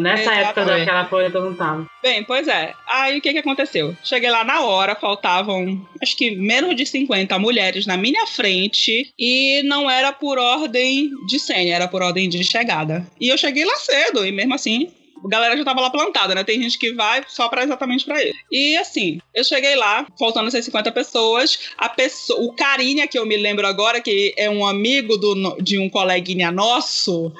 [0.00, 1.86] Nessa época daquela folha todo mundo tava.
[2.02, 2.72] Bem, pois é.
[2.88, 3.94] Aí o que que aconteceu?
[4.02, 9.62] Cheguei lá na hora, faltavam acho que menos de 50 mulheres na minha frente e
[9.64, 12.89] não era por ordem de senha, era por ordem de chegada.
[13.20, 14.90] E eu cheguei lá cedo, e mesmo assim,
[15.24, 16.44] a galera já tava lá plantada, né?
[16.44, 18.34] Tem gente que vai só para exatamente para ele.
[18.50, 23.26] E assim, eu cheguei lá, faltando essas 50 pessoas, a pessoa, o Carinha, que eu
[23.26, 27.32] me lembro agora, que é um amigo do, de um coleguinha nosso.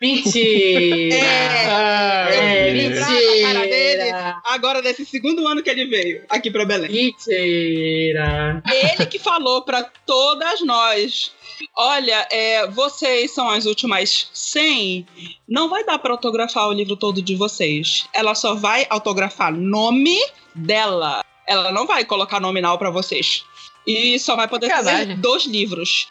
[0.00, 1.16] Mentira!
[1.16, 3.42] é, é mentira!
[3.42, 4.10] cara dele
[4.44, 6.90] agora desse segundo ano que ele veio aqui para Belém.
[6.90, 8.62] Mentira!
[8.66, 11.32] Ele que falou para todas nós
[11.76, 15.06] Olha, é, vocês são as últimas 100.
[15.50, 18.06] Não vai dar para autografar o livro todo de vocês.
[18.14, 20.16] Ela só vai autografar nome
[20.54, 21.24] dela.
[21.44, 23.44] Ela não vai colocar nominal para vocês.
[23.84, 24.86] E só vai poder Caralho.
[24.86, 26.08] fazer dois livros.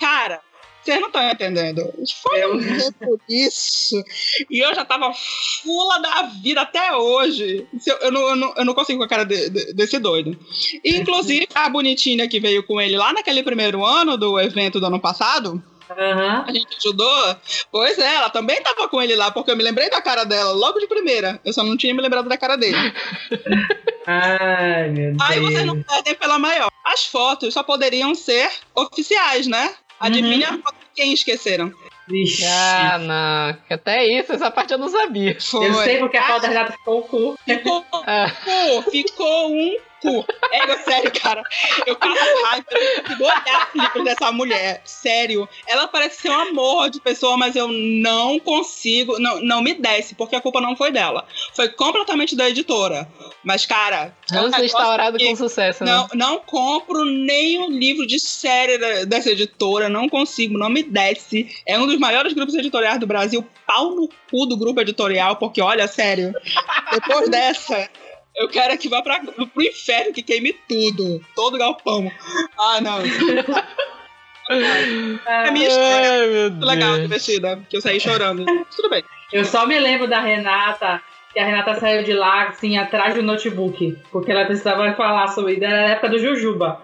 [0.00, 0.40] Cara,
[0.82, 1.92] vocês não estão entendendo.
[2.22, 2.58] Foi um
[3.28, 4.02] isso.
[4.50, 5.12] E eu já tava
[5.62, 7.66] fula da vida até hoje.
[7.86, 10.36] Eu, eu, não, eu, não, eu não consigo com a cara de, de, desse doido.
[10.82, 14.86] E, inclusive, a bonitinha que veio com ele lá naquele primeiro ano do evento do
[14.86, 15.62] ano passado.
[15.96, 16.44] Uhum.
[16.46, 17.36] A gente ajudou.
[17.70, 20.52] Pois é, ela também tava com ele lá, porque eu me lembrei da cara dela
[20.52, 21.40] logo de primeira.
[21.44, 22.76] Eu só não tinha me lembrado da cara dele.
[24.06, 25.30] Ai, meu Deus.
[25.30, 26.70] Aí vocês não perdem pela maior.
[26.84, 29.74] As fotos só poderiam ser oficiais, né?
[30.00, 30.62] Adivinha uhum.
[30.94, 31.72] quem esqueceram?
[32.08, 32.44] Vixe.
[32.44, 33.56] Ah, não.
[33.70, 35.36] Até isso, essa parte eu não sabia.
[35.40, 35.68] Foi.
[35.68, 37.38] Eu sei porque a foto da Renata ficou o cu.
[37.44, 38.26] Ficou, ah.
[38.90, 40.26] ficou um cu.
[40.50, 41.42] É, sério, cara.
[41.86, 44.82] Eu passo raiva, consigo olhar os livros dessa mulher.
[44.84, 45.48] Sério.
[45.66, 49.18] Ela parece ser um amor de pessoa, mas eu não consigo.
[49.18, 51.26] Não, não me desce, porque a culpa não foi dela.
[51.54, 53.08] Foi completamente da editora.
[53.44, 54.14] Mas, cara.
[54.30, 56.08] É um instaurado com sucesso, não, né?
[56.14, 59.88] Não compro nenhum livro de série dessa editora.
[59.88, 61.48] Não consigo, não me desce.
[61.66, 63.46] É um dos maiores grupos editoriais do Brasil.
[63.66, 66.32] Pau no cu do grupo editorial, porque, olha, sério.
[66.92, 67.88] Depois dessa.
[68.34, 71.24] Eu quero que vá pra, pro inferno, que queime tudo.
[71.34, 72.10] Todo galpão.
[72.58, 72.98] Ah, não.
[74.50, 76.10] É a minha história.
[76.10, 77.60] Ai, legal, divertida.
[77.70, 78.44] Que eu saí chorando.
[78.76, 79.02] Tudo bem.
[79.32, 81.00] Eu só me lembro da Renata,
[81.32, 83.96] que a Renata saiu de lá, assim, atrás do notebook.
[84.10, 85.62] Porque ela precisava falar sobre.
[85.64, 86.82] Era a época do Jujuba.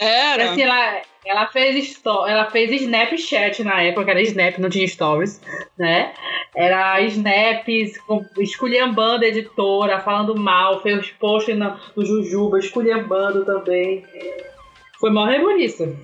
[0.00, 0.52] E, Era.
[0.52, 5.40] assim, ela, ela fez ela fez Snapchat na época, era Snap, não tinha stories,
[5.78, 6.12] né?
[6.54, 7.98] Era Snaps,
[8.38, 14.04] esculhambando a editora, falando mal, fez post na, no Jujuba, esculhambando também.
[14.98, 15.96] Foi mó rebuliço.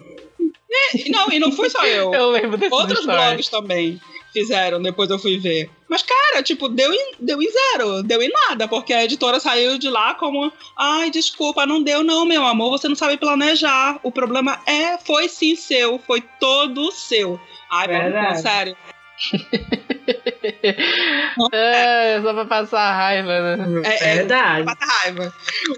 [0.95, 2.13] E Não, e não fui só eu.
[2.15, 4.01] Eu lembro desse Outros blogs também
[4.39, 5.71] fizeram, depois eu fui ver.
[5.89, 9.79] Mas, cara, tipo, deu em, deu em zero, deu em nada, porque a editora saiu
[9.79, 13.99] de lá como, ai, desculpa, não deu não, meu amor, você não sabe planejar.
[14.03, 17.41] O problema é, foi sim seu, foi todo seu.
[17.71, 18.43] Ai, Verdade.
[18.43, 18.77] sério.
[21.53, 23.83] É, só pra passar raiva, né?
[23.85, 24.65] É, é, Verdade.
[24.65, 25.35] Mata raiva.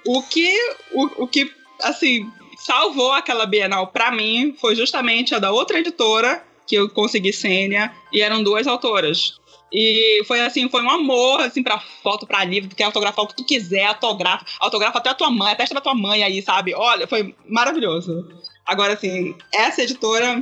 [0.07, 0.55] O que,
[0.93, 6.43] o, o que, assim, salvou aquela Bienal pra mim foi justamente a da outra editora,
[6.71, 9.35] que eu consegui sênia, e eram duas autoras.
[9.73, 13.29] E foi assim, foi um amor, assim, pra foto, pra livro, tu quer autografar o
[13.29, 16.41] que tu quiser, autografa, autografa até a tua mãe, a testa da tua mãe aí,
[16.41, 16.73] sabe?
[16.73, 18.25] Olha, foi maravilhoso.
[18.65, 20.41] Agora, assim, essa editora,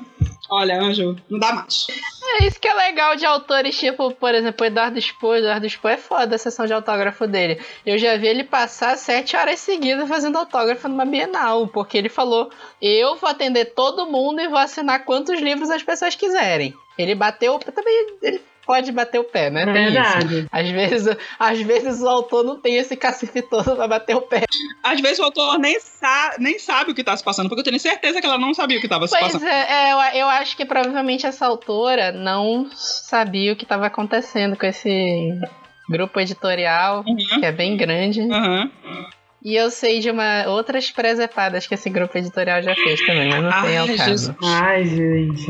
[0.48, 1.86] olha, Anjo, não dá mais.
[2.40, 5.34] É isso que é legal de autores, tipo, por exemplo, Eduardo Expo.
[5.34, 7.60] Eduardo Expo é foda a sessão de autógrafo dele.
[7.86, 12.50] Eu já vi ele passar sete horas seguidas fazendo autógrafo numa Bienal, porque ele falou:
[12.82, 16.74] eu vou atender todo mundo e vou assinar quantos livros as pessoas quiserem.
[16.98, 17.58] Ele bateu.
[17.58, 19.64] Também ele pode bater o pé, né?
[19.64, 19.92] Tem isso.
[19.94, 20.46] Verdade.
[20.52, 24.44] Às vezes, às vezes o autor não tem esse cacife todo pra bater o pé.
[24.84, 27.64] Às vezes o autor nem, sa nem sabe o que tá se passando, porque eu
[27.64, 29.48] tenho certeza que ela não sabia o que tava se Pois passando.
[29.48, 34.54] é, é, eu, eu acho que provavelmente essa autora não sabia o que estava acontecendo
[34.56, 35.32] com esse
[35.88, 38.20] grupo editorial, Uhum, que é bem grande.
[38.20, 38.70] uhum.
[39.42, 43.42] E eu sei de uma, outras presepadas que esse grupo editorial já fez também, mas
[43.42, 44.02] não sei Ai, ao caso.
[44.04, 44.36] Jesus.
[44.42, 45.46] Ai, gente.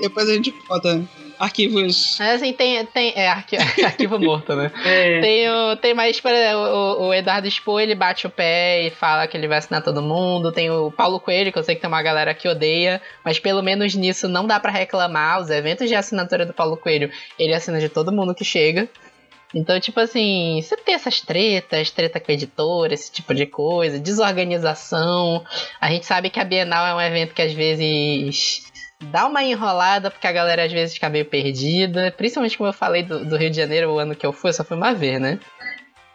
[0.00, 1.02] Depois a gente bota
[1.42, 2.16] arquivos.
[2.18, 2.84] Mas assim, tem.
[2.86, 4.70] tem é, arqui- arquivo morto, né?
[4.84, 5.20] É.
[5.20, 6.20] Tem, o, tem mais.
[6.20, 9.58] por exemplo, O, o Eduardo Expo, ele bate o pé e fala que ele vai
[9.58, 10.52] assinar todo mundo.
[10.52, 13.62] Tem o Paulo Coelho, que eu sei que tem uma galera que odeia, mas pelo
[13.62, 15.40] menos nisso não dá pra reclamar.
[15.40, 18.88] Os eventos de assinatura do Paulo Coelho, ele assina de todo mundo que chega.
[19.54, 25.44] Então, tipo assim, você tem essas tretas, treta com editora, esse tipo de coisa, desorganização.
[25.78, 28.71] A gente sabe que a Bienal é um evento que às vezes
[29.10, 32.12] dá uma enrolada, porque a galera às vezes fica meio perdida.
[32.16, 34.54] Principalmente como eu falei do, do Rio de Janeiro, o ano que eu fui, eu
[34.54, 35.38] só fui uma vez, né?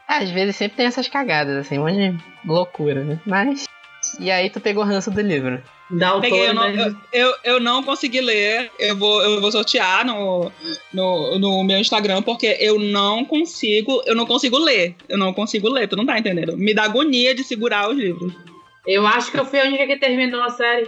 [0.08, 3.20] Às vezes sempre tem essas cagadas, assim, um monte de loucura, né?
[3.26, 3.66] Mas.
[4.20, 5.62] E aí tu pegou o ranço do livro.
[5.90, 6.30] Da autora.
[6.30, 6.96] Peguei, eu, não, né?
[7.12, 8.72] eu, eu, eu não consegui ler.
[8.80, 10.52] Eu vou, eu vou sortear no,
[10.94, 14.02] no, no meu Instagram, porque eu não consigo.
[14.06, 14.96] Eu não consigo ler.
[15.10, 16.58] Eu não consigo ler, tu não tá entendendo?
[16.58, 18.34] Me dá agonia de segurar os livros.
[18.86, 20.88] Eu acho que eu fui a única que terminou a série.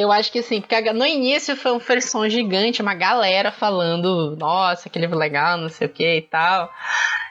[0.00, 4.88] Eu acho que sim, porque no início foi um frisson gigante, uma galera falando, nossa,
[4.88, 6.70] que livro legal, não sei o que e tal.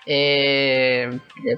[0.07, 1.09] É,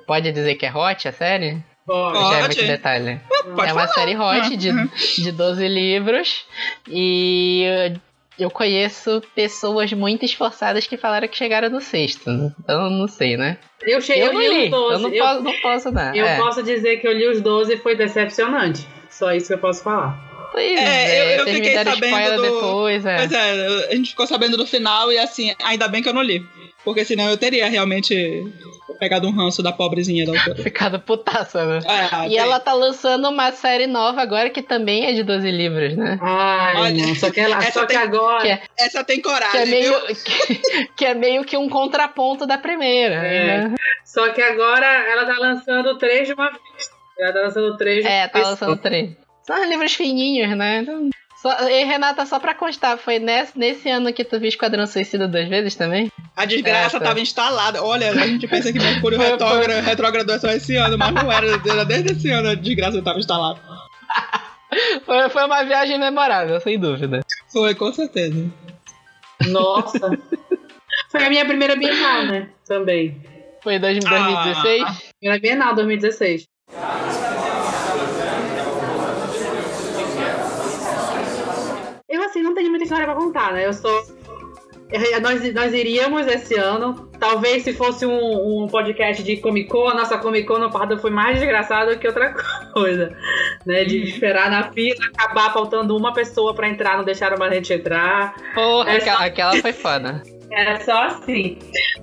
[0.06, 1.58] Pode dizer que é hot a série?
[1.86, 2.20] Pode.
[2.30, 3.20] Já é muito detalhe.
[3.56, 3.94] Pode é uma falar.
[3.94, 4.90] série hot de, Uhum.
[5.18, 6.46] de 12 livros.
[6.88, 7.94] E
[8.40, 12.30] eu conheço pessoas muito esforçadas que falaram que chegaram no sexto.
[12.60, 13.58] Então eu não sei, né?
[13.82, 14.94] Eu cheguei, Eu li os 12.
[14.94, 16.16] eu não Eu, posso, não posso dar.
[16.16, 16.38] eu é.
[16.38, 18.88] posso dizer que eu li os 12 e foi decepcionante.
[19.10, 20.31] Só isso que eu posso falar.
[20.52, 23.16] Pois É, é, eu- eu vocês me fiquei deram sabendo do- depois, é.
[23.18, 26.22] Pois é, a gente ficou sabendo do final e assim, ainda bem que eu não
[26.22, 26.46] li.
[26.84, 28.44] Porque senão eu teria realmente
[29.00, 30.56] pegado um ranço da pobrezinha da autora.
[30.64, 31.80] Ficado putaça, né?
[31.86, 35.50] É, E tem- ela tá lançando uma série nova agora que também é de 12
[35.52, 36.18] livros, né?
[36.22, 37.16] Ai, Olha, não.
[37.16, 38.42] Só que, ela, essa só que tem- agora.
[38.42, 40.16] Que é- Essa tem Que é, coragem, meio, viu?
[40.26, 43.16] que, que é meio que um contraponto da primeira.
[43.16, 43.68] É.
[43.68, 43.76] né?
[44.04, 46.62] Só que agora ela tá lançando três de uma vez.
[47.20, 48.50] Ela tá lançando três de É, uma tá vez.
[48.50, 49.12] lançando três.
[49.54, 50.80] São livros fininhos, né?
[50.80, 51.10] Então,
[51.42, 55.28] só- e Renata, só pra constar, foi nesse, nesse ano que tu viu Esquadrão Suicida
[55.28, 56.12] duas vezes também?
[56.38, 57.06] A desgraça É, tá.
[57.08, 57.84] tava instalada.
[57.84, 61.48] Olha, a gente pensa que Mercúrio retrógrado, retrógrado é só esse ano, mas não era.
[61.48, 63.60] Era desde esse ano a desgraça tava instalada.
[65.06, 67.20] Foi, foi uma viagem memorável, sem dúvida.
[67.52, 68.50] Foi, com certeza.
[69.50, 70.00] Nossa.
[71.12, 72.50] Foi a minha primeira Bienal, né?
[72.66, 73.22] Também.
[73.62, 75.12] Foi em dois- 2016?
[75.20, 76.48] Primeira Bienal, 2016.
[82.32, 83.66] Assim, não tenho muita história pra contar, né?
[83.66, 84.22] Eu sou.
[85.22, 87.10] Nós, nós iríamos esse ano.
[87.18, 90.98] Talvez se fosse um, um podcast de Comic Con, a nossa Comic Con no Pardo
[90.98, 92.34] foi mais desgraçada que outra
[92.74, 93.16] coisa.
[93.66, 93.86] Né?
[93.86, 97.72] De esperar na fila, acabar faltando uma pessoa pra entrar, não deixaram mais a gente
[97.72, 98.36] entrar.
[98.54, 99.24] Porra, é aquela, só...
[99.24, 100.24] aquela foi foda.
[100.52, 101.58] É só assim.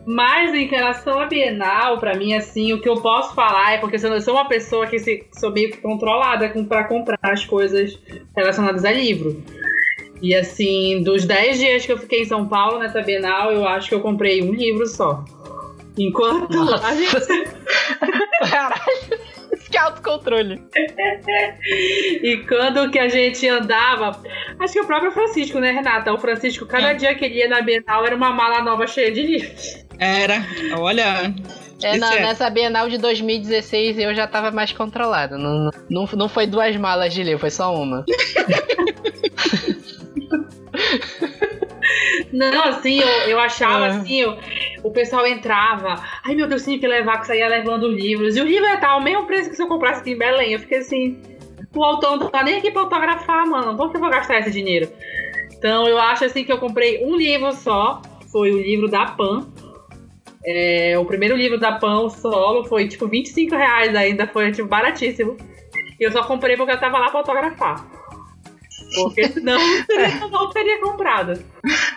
[0.06, 3.96] Mas em relação à Bienal, para mim, assim, o que eu posso falar é porque
[3.96, 7.98] eu sou uma pessoa que se, sou meio controlada com, para comprar as coisas
[8.34, 9.42] relacionadas a livro.
[10.20, 13.88] E assim, dos 10 dias que eu fiquei em São Paulo nessa Bienal, eu acho
[13.88, 15.24] que eu comprei um livro só.
[15.96, 16.86] Enquanto Nossa.
[16.86, 17.50] a gente.
[18.50, 19.28] Caralho!
[19.70, 20.62] Que autocontrole.
[22.22, 24.18] e quando que a gente andava.
[24.58, 26.12] Acho que o próprio Francisco, né, Renata?
[26.12, 26.94] O Francisco, cada é.
[26.94, 29.84] dia que ele ia na Bienal, era uma mala nova cheia de livros.
[29.98, 30.42] Era,
[30.78, 31.34] olha.
[31.82, 32.20] É, não, é.
[32.20, 35.36] nessa Bienal de 2016 eu já tava mais controlado.
[35.36, 38.04] Não, não, não foi duas malas de livro, foi só uma.
[42.32, 43.88] Não, assim, eu, eu achava ah.
[43.88, 44.36] assim, eu,
[44.82, 48.36] o pessoal entrava, ai meu Deus, tinha que levar, que saía levando os livros.
[48.36, 50.52] E o livro ia o mesmo preço que se eu comprasse aqui em Belém.
[50.52, 51.20] Eu fiquei assim,
[51.74, 53.76] o autor não tá nem aqui pra autografar, mano.
[53.76, 54.90] Por que eu vou gastar esse dinheiro?
[55.56, 58.00] Então eu acho assim que eu comprei um livro só,
[58.30, 59.48] foi o livro da Pan.
[60.44, 64.68] É, o primeiro livro da Pan, o solo, foi tipo 25 reais ainda, foi tipo
[64.68, 65.36] baratíssimo.
[65.98, 67.97] E eu só comprei porque eu tava lá pra autografar.
[69.04, 71.42] Porque senão eu não teria comprado.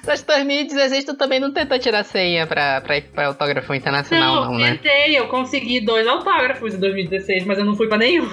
[0.05, 4.51] Mas 2016 tu também não tentou tirar senha pra, pra ir pra autógrafo internacional, não,
[4.53, 4.79] não né?
[4.81, 8.27] tentei, eu consegui dois autógrafos em 2016, mas eu não fui pra nenhum.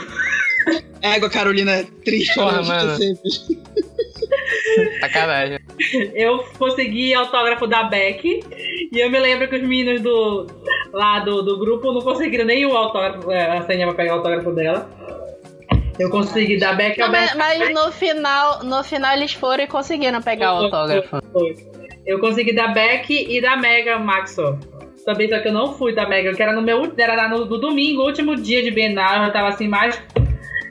[1.00, 2.96] Égua, Carolina, triste, Porra, mano.
[2.96, 3.28] sempre.
[5.00, 5.58] Sacanagem.
[6.14, 8.40] Eu consegui autógrafo da Beck
[8.92, 10.46] e eu me lembro que os meninos do
[10.92, 14.52] lá do, do grupo não conseguiram nenhum autógrafo, é, a senha pra pegar o autógrafo
[14.52, 14.90] dela.
[15.99, 20.22] Eu consegui dar back ao mas, mas no final, no final eles foram e conseguiram
[20.22, 21.09] pegar foi, o autógrafo.
[21.32, 21.68] Foi, foi.
[22.07, 24.59] Eu consegui dar back e da Mega Maxwell.
[25.05, 26.92] Também só que eu não fui da Mega, que era no meu.
[26.96, 30.01] Era no, no domingo, último dia de Bienal, eu tava assim mais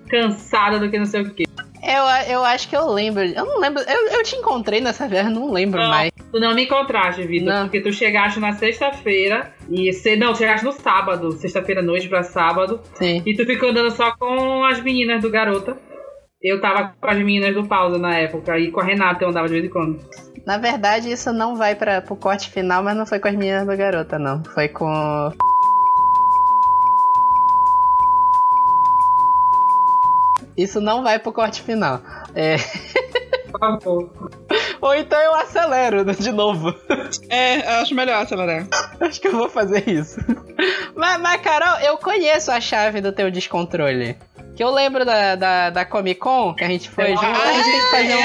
[0.09, 1.43] cansada do que não sei o que.
[1.83, 3.23] Eu, eu acho que eu lembro.
[3.23, 3.83] Eu não lembro.
[3.83, 6.11] Eu, eu te encontrei nessa viagem, não lembro não, mais.
[6.31, 10.15] Tu não me encontraste, Vitor, porque tu chegaste na sexta-feira e você.
[10.15, 12.81] Não, chegaste no sábado, sexta-feira noite pra sábado.
[12.95, 13.21] Sim.
[13.25, 15.77] E tu ficou andando só com as meninas do garota.
[16.41, 19.47] Eu tava com as meninas do pausa na época e com a Renata eu andava
[19.47, 19.99] de vez em quando.
[20.45, 23.67] Na verdade, isso não vai para pro corte final, mas não foi com as meninas
[23.67, 24.43] do garota, não.
[24.43, 25.31] Foi com
[30.57, 32.01] Isso não vai pro corte final.
[32.33, 32.55] É.
[33.59, 33.79] Tá
[34.81, 36.73] Ou então eu acelero de novo.
[37.29, 38.67] É, eu acho melhor acelerar.
[38.99, 40.19] Acho que eu vou fazer isso.
[40.95, 44.17] Mas, mas, Carol, eu conheço a chave do teu descontrole.
[44.55, 47.25] Que eu lembro da, da, da Comic Con, que a gente foi junto.
[47.25, 48.21] A gente tem que fazer um.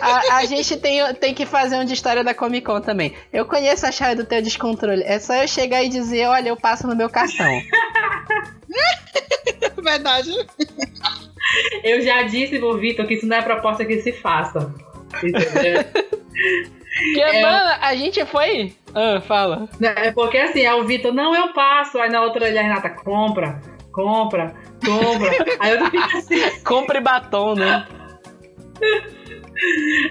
[0.00, 3.14] A, a, gente tem, tem que fazer um de história da Comic Con também.
[3.30, 5.02] Eu conheço a chave do teu descontrole.
[5.02, 7.52] É só eu chegar e dizer: olha, eu passo no meu cartão.
[9.84, 10.30] Verdade.
[11.84, 14.72] Eu já disse pro Vitor que isso não é proposta que se faça.
[15.22, 15.84] Entendeu?
[16.96, 18.72] Que, é, mano, a gente foi.
[18.94, 19.68] Ah, fala.
[19.82, 21.98] É porque assim, é o Vitor, não, eu passo.
[21.98, 23.60] Aí na outra ele, a Renata, compra,
[23.92, 25.30] compra, compra.
[25.60, 26.36] Aí eu fico assim.
[26.64, 27.86] Compre batom, né?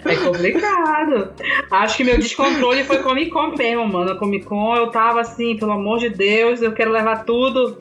[0.06, 1.34] É complicado.
[1.72, 4.12] Acho que meu descontrole foi Comic Con mesmo, mano.
[4.12, 7.80] A Comic Con eu tava assim, pelo amor de Deus, eu quero levar tudo.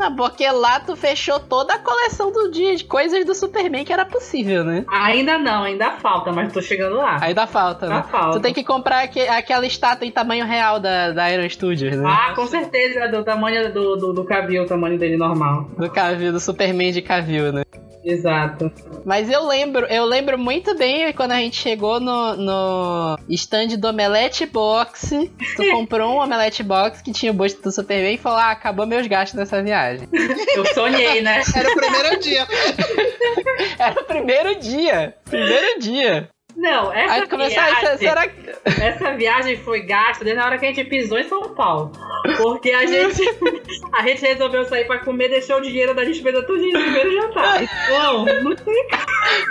[0.00, 3.92] Não, porque lá tu fechou toda a coleção do dia de coisas do Superman que
[3.92, 4.84] era possível, né?
[4.88, 7.18] Ainda não, ainda falta, mas tô chegando lá.
[7.20, 8.04] Ainda falta, ainda né?
[8.10, 8.38] Falta.
[8.38, 12.08] Tu tem que comprar aqu aquela estátua em tamanho real da, da Iron Studios, né?
[12.08, 15.68] Ah, com certeza, do tamanho do, do, do Cavil, o tamanho dele normal.
[15.76, 17.62] Do Cavil, do Superman de Cavil, né?
[18.04, 18.72] Exato.
[19.04, 23.88] Mas eu lembro, eu lembro muito bem quando a gente chegou no, no stand do
[23.88, 25.10] Omelete Box.
[25.56, 28.86] Tu comprou um Omelete Box que tinha o busto do Superman e falou: Ah, acabou
[28.86, 30.08] meus gastos nessa viagem.
[30.54, 31.42] Eu sonhei, né?
[31.54, 32.46] Era o primeiro dia.
[33.78, 35.14] Era o primeiro dia.
[35.24, 36.28] Primeiro dia.
[36.60, 38.50] Não, essa Aí viagem, será que...
[38.82, 41.90] essa viagem foi gasta desde a hora que a gente pisou em São Paulo.
[42.36, 43.22] Porque a gente,
[43.94, 47.62] a gente resolveu sair pra comer, deixou o dinheiro da despesa tudo no primeiro jantar.
[47.62, 48.88] Então, não tem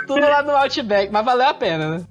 [0.06, 2.04] Tudo lá no Outback, mas valeu a pena, né?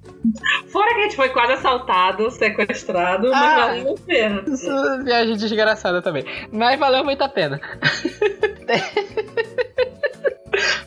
[0.70, 4.44] Fora que a gente foi quase assaltado, sequestrado, mas ah, valeu a pena.
[4.46, 6.26] Isso é viagem desgraçada também.
[6.52, 7.58] Mas valeu muito a pena.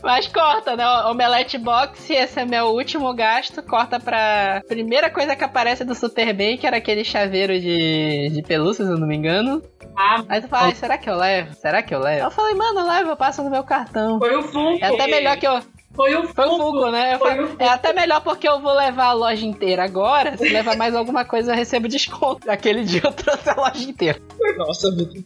[0.02, 0.86] Mas corta, né?
[1.06, 3.62] Omelete Box, esse é meu último gasto.
[3.64, 8.86] Corta pra primeira coisa que aparece do Superman, que era aquele chaveiro de, de pelúcia,
[8.86, 9.62] se eu não me engano.
[9.96, 11.54] Ah, Aí tu fala, será que eu levo?
[11.56, 12.26] Será que eu levo?
[12.26, 14.20] Eu falei, mano, leva, eu passo no meu cartão.
[14.20, 14.84] Foi o Funko.
[14.84, 15.62] É até melhor que eu.
[15.96, 16.64] Foi o Foi o Funko.
[16.64, 17.18] Funko, né?
[17.20, 20.36] Falei, o é até melhor porque eu vou levar a loja inteira agora.
[20.36, 22.50] Se levar mais alguma coisa, eu recebo desconto.
[22.50, 24.20] Aquele dia eu trouxe a loja inteira.
[24.58, 25.24] Nossa, Vitor.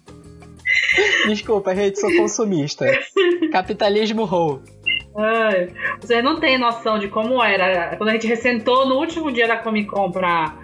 [1.28, 2.86] Desculpa, gente, sou consumista.
[3.52, 4.62] Capitalismo roll.
[5.18, 5.70] Ai,
[6.00, 7.96] vocês não têm noção de como era.
[7.98, 10.56] Quando a gente ressentou no último dia da Comic Con pra,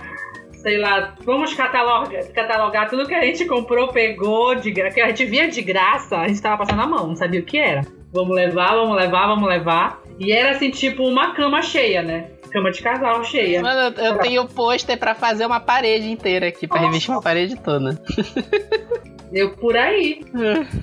[0.54, 5.26] sei lá, vamos catalogar, catalogar tudo que a gente comprou, pegou, de que a gente
[5.26, 7.82] via de graça, a gente tava passando a mão, não sabia o que era.
[8.14, 10.02] Vamos levar, vamos levar, vamos levar.
[10.20, 12.30] E era assim, tipo, uma cama cheia, né?
[12.52, 13.60] Cama de casal cheia.
[13.60, 16.90] Mano, eu, eu tenho pôster pra fazer uma parede inteira aqui, pra Nossa.
[16.90, 18.00] revestir uma parede toda.
[19.34, 20.24] Eu por aí,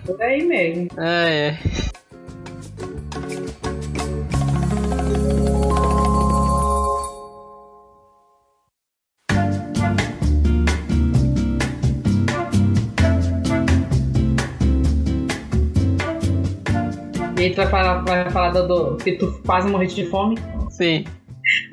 [0.04, 0.88] por aí mesmo.
[0.98, 1.58] Ah, é.
[17.38, 20.36] E aí tu vai falar, vai falar do, do que tu quase morreste de fome?
[20.70, 21.04] Sim.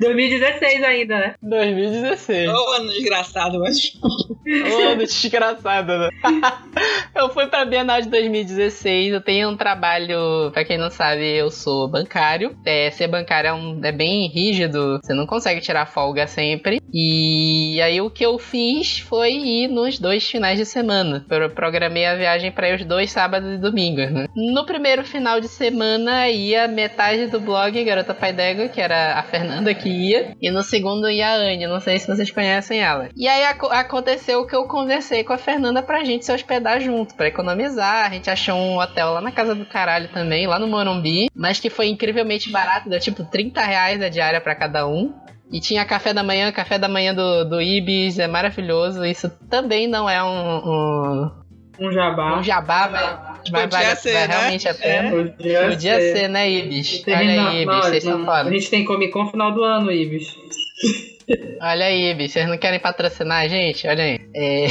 [0.00, 1.34] 2016 ainda, né?
[1.42, 2.48] 2016.
[2.48, 3.98] Ô, ano desgraçado, mas.
[4.02, 6.08] Ô, ano desgraçado, né?
[7.14, 9.12] eu fui pra Bienal de 2016.
[9.12, 12.56] Eu tenho um trabalho, pra quem não sabe, eu sou bancário.
[12.64, 16.80] É, ser bancário é, um, é bem rígido, você não consegue tirar folga sempre.
[16.92, 21.24] E aí o que eu fiz foi ir nos dois finais de semana.
[21.28, 24.26] Eu programei a viagem para os dois sábados e domingos, né?
[24.34, 29.22] No primeiro final de semana ia metade do blog Garota Pai d'Égua, que era a
[29.22, 33.08] Fernanda que ia, e no segundo ia a Anne, não sei se vocês conhecem ela.
[33.16, 37.14] E aí ac- aconteceu que eu conversei com a Fernanda pra gente se hospedar junto,
[37.14, 38.06] pra economizar.
[38.06, 41.58] A gente achou um hotel lá na casa do caralho também, lá no Morumbi, mas
[41.60, 45.12] que foi incrivelmente barato, deu tipo 30 reais a diária pra cada um.
[45.50, 49.02] E tinha café da manhã, café da manhã do, do Ibis, é maravilhoso.
[49.04, 51.30] Isso também não é um, um,
[51.78, 52.38] Um jabá.
[52.38, 54.36] um jabá, mas mas Podia vale, ser, vale né?
[54.36, 55.10] realmente a pena.
[55.10, 57.04] Podia, Podia ser, né, Ibis?
[57.06, 58.48] Olha aí, Ibis, vocês são foda.
[58.48, 60.36] A gente tem Comic Con final do ano, Ibis.
[61.60, 63.86] Olha aí, Ibis, vocês não querem patrocinar a gente?
[63.86, 64.20] Olha aí.
[64.34, 64.66] É...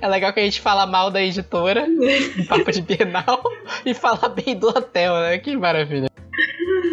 [0.00, 3.42] é legal que a gente fala mal da editora, no papo de Bienal,
[3.84, 5.38] e fala bem do hotel, né?
[5.38, 6.10] Que maravilha.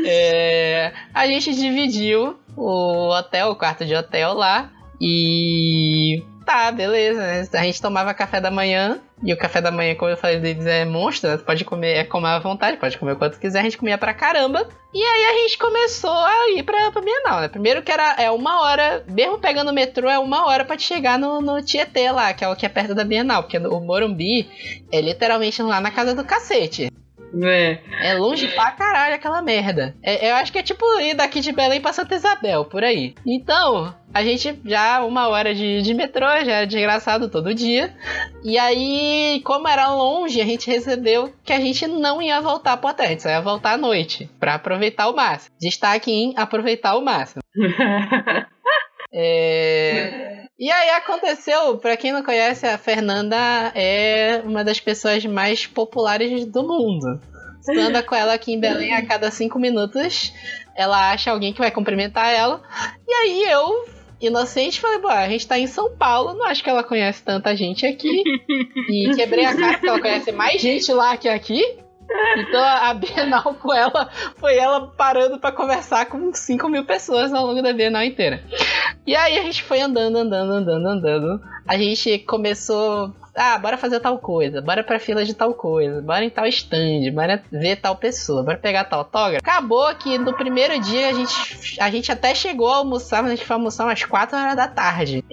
[0.05, 7.19] É, A gente dividiu o hotel, o quarto de hotel lá, e tá, beleza.
[7.19, 7.47] né?
[7.53, 10.65] A gente tomava café da manhã, e o café da manhã, como eu falei deles,
[10.65, 11.37] é monstro, né?
[11.37, 14.13] Pode comer, é comer à vontade, pode comer o quanto quiser, a gente comia pra
[14.13, 14.67] caramba.
[14.93, 17.47] E aí a gente começou a ir pra, pra Bienal, né?
[17.47, 20.83] Primeiro que era é uma hora, mesmo pegando o metrô, é uma hora pra te
[20.83, 23.79] chegar no, no Tietê lá, que é o que é perto da Bienal, porque o
[23.79, 24.49] Morumbi
[24.91, 26.91] é literalmente lá na casa do cacete.
[27.41, 27.79] É.
[28.01, 29.95] É longe pra caralho aquela merda.
[30.03, 33.15] É- eu acho que é tipo ir daqui de Belém pra Santa Isabel, por aí.
[33.25, 37.93] Então, a gente já uma hora de, de metrô, já é desgraçado todo dia.
[38.43, 42.89] E aí, como era longe, a gente recebeu que a gente não ia voltar pro
[42.89, 45.55] hotel, a gente só ia voltar à noite, pra aproveitar o máximo.
[45.59, 47.41] Destaque em aproveitar o máximo.
[49.13, 50.43] É...
[50.57, 53.37] E aí aconteceu, pra quem não conhece, a Fernanda
[53.75, 57.19] é uma das pessoas mais populares do mundo.
[57.61, 60.33] Você anda com ela aqui em Belém a cada cinco minutos,
[60.75, 62.61] ela acha alguém que vai cumprimentar ela.
[63.07, 63.85] E aí eu,
[64.19, 67.55] inocente, falei, pô, a gente tá em São Paulo, não acho que ela conhece tanta
[67.55, 68.23] gente aqui.
[68.89, 71.82] E quebrei a cara porque ela conhece mais gente lá que aqui.
[72.37, 77.45] Então a Bienal com ela foi ela parando pra conversar com 5 mil pessoas ao
[77.45, 78.43] longo da Bienal inteira.
[79.05, 81.41] E aí a gente foi andando, andando, andando, andando.
[81.67, 83.13] A gente começou.
[83.35, 87.11] Ah, bora fazer tal coisa, bora pra fila de tal coisa, bora em tal stand,
[87.11, 89.41] bora ver tal pessoa, bora pegar tal autógrafo.
[89.43, 93.35] Acabou que no primeiro dia a gente, a gente até chegou a almoçar, mas a
[93.35, 95.25] gente foi almoçar umas 4 horas da tarde.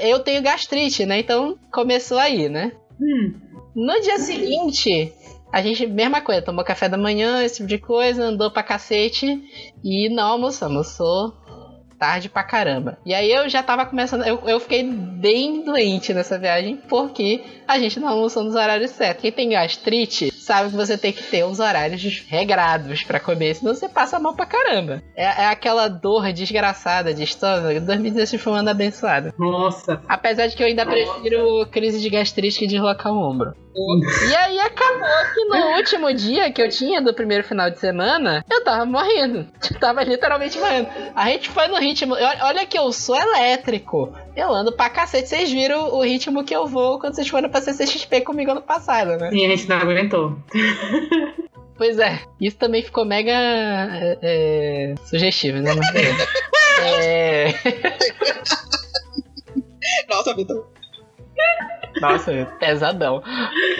[0.00, 1.18] Eu tenho gastrite, né?
[1.18, 2.72] Então começou aí, né?
[2.98, 3.34] Hum.
[3.76, 5.12] No dia seguinte,
[5.54, 9.40] a gente, mesma coisa, tomou café da manhã, esse tipo de coisa, andou pra cacete
[9.84, 11.32] e não almoçou, almoçou
[11.96, 12.98] tarde pra caramba.
[13.06, 17.78] E aí eu já tava começando, eu, eu fiquei bem doente nessa viagem porque a
[17.78, 19.22] gente não almoçou nos horários certos.
[19.22, 23.76] Quem tem gastrite sabe que você tem que ter uns horários regrados pra comer, senão
[23.76, 25.04] você passa mal pra caramba.
[25.14, 27.80] É, é aquela dor desgraçada de estômago.
[27.80, 29.32] 2016 foi um ano abençoado.
[29.38, 30.02] Nossa.
[30.08, 33.54] Apesar de que eu ainda prefiro crise de gastrite que deslocar o ombro.
[33.76, 38.44] E aí acabou que no último dia que eu tinha do primeiro final de semana,
[38.50, 39.46] eu tava morrendo.
[39.70, 40.88] Eu tava literalmente morrendo.
[41.14, 42.14] A gente foi no ritmo.
[42.14, 44.14] Olha que eu sou elétrico.
[44.36, 45.28] Eu ando pra cacete.
[45.28, 49.16] Vocês viram o ritmo que eu vou quando vocês foram pra CCXP comigo ano passado,
[49.16, 49.30] né?
[49.30, 50.38] Sim, a gente não aguentou.
[51.76, 52.20] Pois é.
[52.40, 55.72] Isso também ficou mega é, é, sugestivo, né?
[56.86, 57.54] É.
[60.08, 60.66] Nossa, Vitor.
[62.00, 63.22] Nossa, pesadão.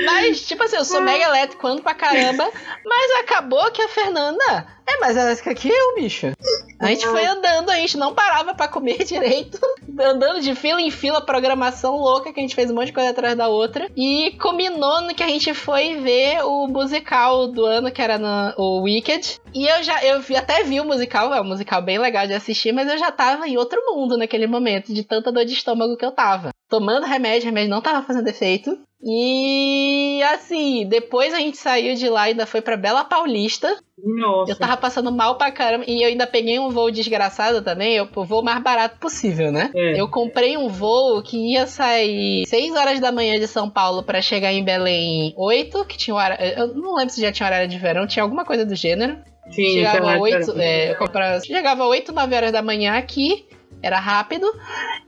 [0.05, 2.49] Mas, tipo assim, eu sou mega elétrico, ando pra caramba.
[2.85, 6.33] Mas acabou que a Fernanda é mais elétrica que eu, bicho.
[6.79, 9.59] A gente foi andando, a gente não parava para comer direito.
[9.99, 13.11] Andando de fila em fila, programação louca, que a gente fez um monte de coisa
[13.11, 13.91] atrás da outra.
[13.97, 18.55] E combinou no que a gente foi ver o musical do ano, que era no,
[18.57, 19.41] o Wicked.
[19.55, 22.35] E eu já, eu vi, até vi o musical, é um musical bem legal de
[22.35, 25.97] assistir, mas eu já tava em outro mundo naquele momento, de tanta dor de estômago
[25.97, 26.51] que eu tava.
[26.75, 28.77] Tomando remédio, remédio não tava fazendo efeito.
[29.01, 33.77] E assim, depois a gente saiu de lá e ainda foi pra Bela Paulista.
[34.03, 34.51] Nossa.
[34.51, 35.85] Eu tava passando mal pra caramba.
[35.87, 39.70] E eu ainda peguei um voo desgraçado também, o voo mais barato possível, né?
[39.75, 40.01] É.
[40.01, 44.20] Eu comprei um voo que ia sair 6 horas da manhã de São Paulo pra
[44.20, 46.45] chegar em Belém 8, que tinha horário.
[46.45, 49.16] Eu não lembro se já tinha horário de verão, tinha alguma coisa do gênero.
[49.51, 53.45] Sim, Chegava internet 8, era- é, eu comprava, chegava 8, 9 horas da manhã aqui,
[53.85, 54.47] era rápido.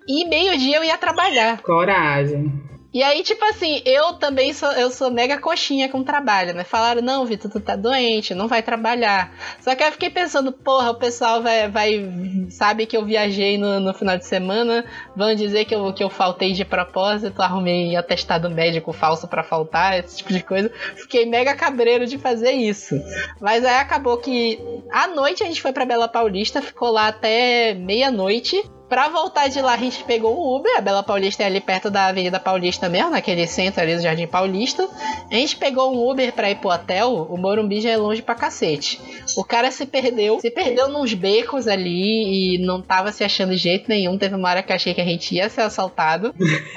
[0.06, 1.60] E meio-dia eu ia trabalhar.
[1.62, 2.52] Coragem.
[2.97, 6.64] E aí, tipo assim, eu também sou, eu sou mega coxinha com trabalho, né?
[6.64, 9.34] Falaram, não, Vitor, tu tá doente, não vai trabalhar.
[9.61, 12.11] Só que eu fiquei pensando, porra, o pessoal vai, vai
[12.49, 14.82] sabe que eu viajei no, no final de semana,
[15.14, 19.99] vão dizer que eu, que eu faltei de propósito, arrumei atestado médico falso pra faltar,
[19.99, 20.72] esse tipo de coisa.
[20.94, 22.99] Fiquei mega cabreiro de fazer isso.
[23.38, 24.59] Mas aí acabou que
[24.90, 28.57] à noite a gente foi pra Bela Paulista, ficou lá até meia-noite.
[28.89, 30.76] Pra voltar de lá, a gente pegou um Uber.
[30.76, 34.28] A Bela Paulista é ali perto da Avenida Paulista mesmo, naquele centro ali do Jardim
[34.28, 34.89] Paulista.
[35.30, 37.26] A gente pegou um Uber pra ir pro hotel.
[37.28, 39.01] O Morumbi já é longe pra cacete.
[39.37, 43.57] O cara se perdeu, se perdeu nos becos ali e não tava se achando de
[43.57, 44.16] jeito nenhum.
[44.16, 46.32] Teve uma hora que achei que a gente ia ser assaltado,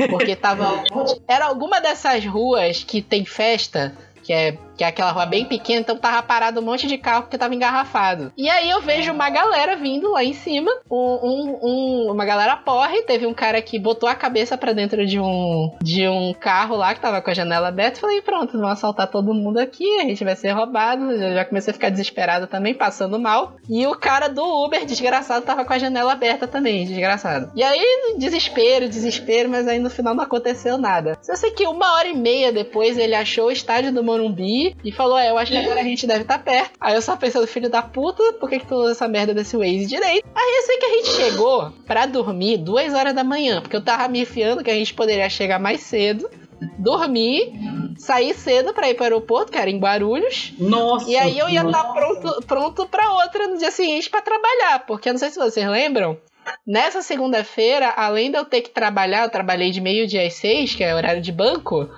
[0.10, 0.84] porque tava.
[1.28, 3.95] Era alguma dessas ruas que tem festa.
[4.24, 7.23] Que é, que é aquela rua bem pequena, então tava parado um monte de carro
[7.23, 8.32] porque tava engarrafado.
[8.38, 11.59] E aí eu vejo uma galera vindo lá em cima, um, um-
[12.07, 15.69] um- uma galera porre, teve um cara que botou a cabeça pra dentro de um,
[15.84, 17.99] de um carro lá que tava com a janela aberta.
[17.99, 21.11] Falei, pronto, vão assaltar todo mundo aqui, a gente vai ser roubado.
[21.11, 23.57] Eu já comecei a ficar desesperada também, passando mal.
[23.69, 27.51] E o cara do Uber, desgraçado, tava com a janela aberta também, desgraçado.
[27.53, 31.17] E aí, desespero, desespero, mas aí no final não aconteceu nada.
[31.21, 34.91] Só sei que uma hora e meia depois ele achou o estádio do Morumbi e
[34.91, 36.72] falou: É, eu acho que agora a gente deve estar perto.
[36.80, 39.55] Aí eu só pensando, filho da puta, por que, que tu usa essa merda desse
[39.55, 40.28] Waze direito?
[40.36, 43.84] Aí eu sei que a gente chegou pra dormir duas horas da manhã, porque eu
[43.84, 46.30] tava me enfiando que a gente poderia chegar mais cedo.
[46.78, 47.53] Dormir,
[47.97, 50.53] sair cedo pra ir pro aeroporto, que era em Guarulhos.
[50.59, 51.09] Nossa.
[51.09, 55.07] E aí eu ia estar pronto, pronto pra outra no dia seguinte pra trabalhar, porque
[55.07, 56.17] eu não sei se vocês lembram.
[56.65, 60.84] Nessa segunda-feira, além de eu ter que trabalhar, eu trabalhei de meio-dia às seis, que
[60.84, 61.89] é horário de banco.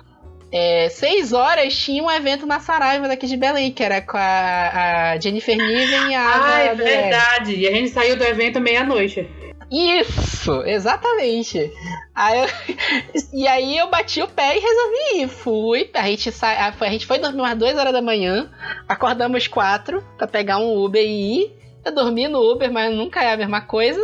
[0.52, 5.12] É, seis horas tinha um evento na Saraiva daqui de Belém, que era com a,
[5.12, 7.56] a Jennifer Niven e a Ah, é verdade.
[7.56, 9.26] E a gente saiu do evento meia-noite.
[9.70, 11.72] Isso, exatamente.
[12.14, 12.48] Aí eu-
[13.32, 15.28] e aí eu bati o pé e resolvi ir.
[15.28, 16.74] Fui, a gente, sa...
[16.78, 18.50] a gente foi dormir umas 2 horas da manhã,
[18.86, 21.56] acordamos quatro pra pegar um Uber e ir.
[21.84, 23.98] Eu dormi no Uber, mas nunca é a mesma coisa.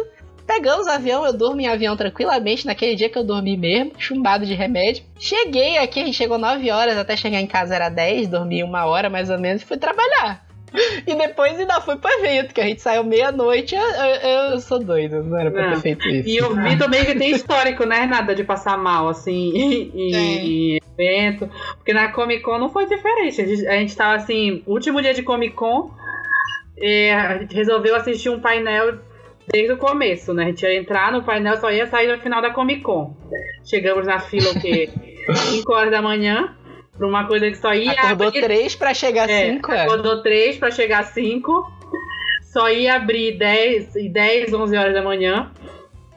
[0.49, 4.44] Pegamos o avião, eu durmo em avião tranquilamente, naquele dia que eu dormi mesmo, chumbado
[4.46, 5.05] de remédio.
[5.18, 8.86] Cheguei aqui, a gente chegou 9 horas, até chegar em casa era 10, dormi uma
[8.86, 10.44] hora mais ou menos e fui trabalhar.
[11.07, 13.74] E depois ainda fui pro evento, que a gente saiu meia-noite.
[13.74, 15.74] Eu, eu- eu sou doido, não era pra Não.
[15.76, 16.28] ter feito isso.
[16.28, 19.92] E eu vi também que tem histórico, né, Renata, de passar mal, assim, em,
[20.74, 21.49] em evento.
[21.76, 23.40] Porque na Comic Con não foi diferente.
[23.40, 25.90] A gente, a gente tava, assim, último dia de Comic Con,
[26.76, 28.99] e a gente resolveu assistir um painel
[29.53, 30.44] desde o começo, né?
[30.44, 33.16] A gente ia entrar no painel, só ia sair no final da Comic Con.
[33.64, 34.88] Chegamos na fila, o quê?
[35.34, 36.57] 5 horas da manhã,
[36.96, 37.92] pra uma coisa que só ia...
[37.92, 39.82] Acordou abrir- três pra chegar é, cinco, é.
[39.82, 41.72] Acordou 3 pra chegar 5.
[42.53, 45.53] Só ia abrir 10, e 10, 11 horas da manhã.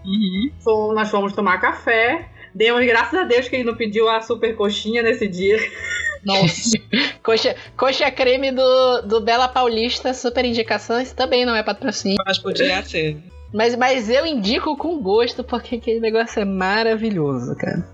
[0.06, 0.52] Uhum.
[0.64, 2.30] Fomos- nós fomos tomar café.
[2.56, 5.58] Demos graças a Deus que ele não pediu a super coxinha nesse dia.
[6.26, 6.78] Nossa.
[7.24, 11.00] coxa, coxa creme do, do Bela Paulista, super indicação.
[11.02, 12.18] Isso também não é patrocínio.
[12.26, 13.18] Mas podia ser.
[13.54, 17.86] Mas, mas eu indico com gosto, porque aquele negócio é maravilhoso, cara.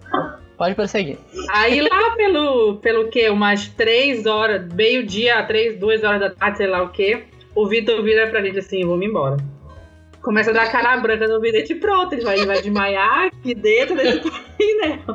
[0.58, 1.18] Pode prosseguir.
[1.50, 3.30] Aí lá pelo, pelo quê?
[3.30, 7.24] Umas 3 horas, meio-dia, 3, 2 horas da tarde, sei lá o quê.
[7.56, 9.38] O Vitor vira pra gente assim, vamos embora.
[10.28, 12.12] Começa a dar cara branca no vidente pronto.
[12.12, 15.06] Ele vai, ele vai desmaiar aqui dentro desse painel.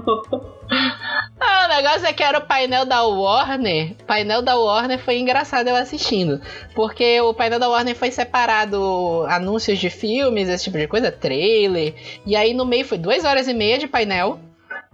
[1.38, 3.90] Ah, o negócio é que era o painel da Warner.
[4.00, 6.40] O painel da Warner foi engraçado eu assistindo.
[6.74, 11.94] Porque o painel da Warner foi separado anúncios de filmes, esse tipo de coisa, trailer.
[12.24, 14.40] E aí no meio foi duas horas e meia de painel.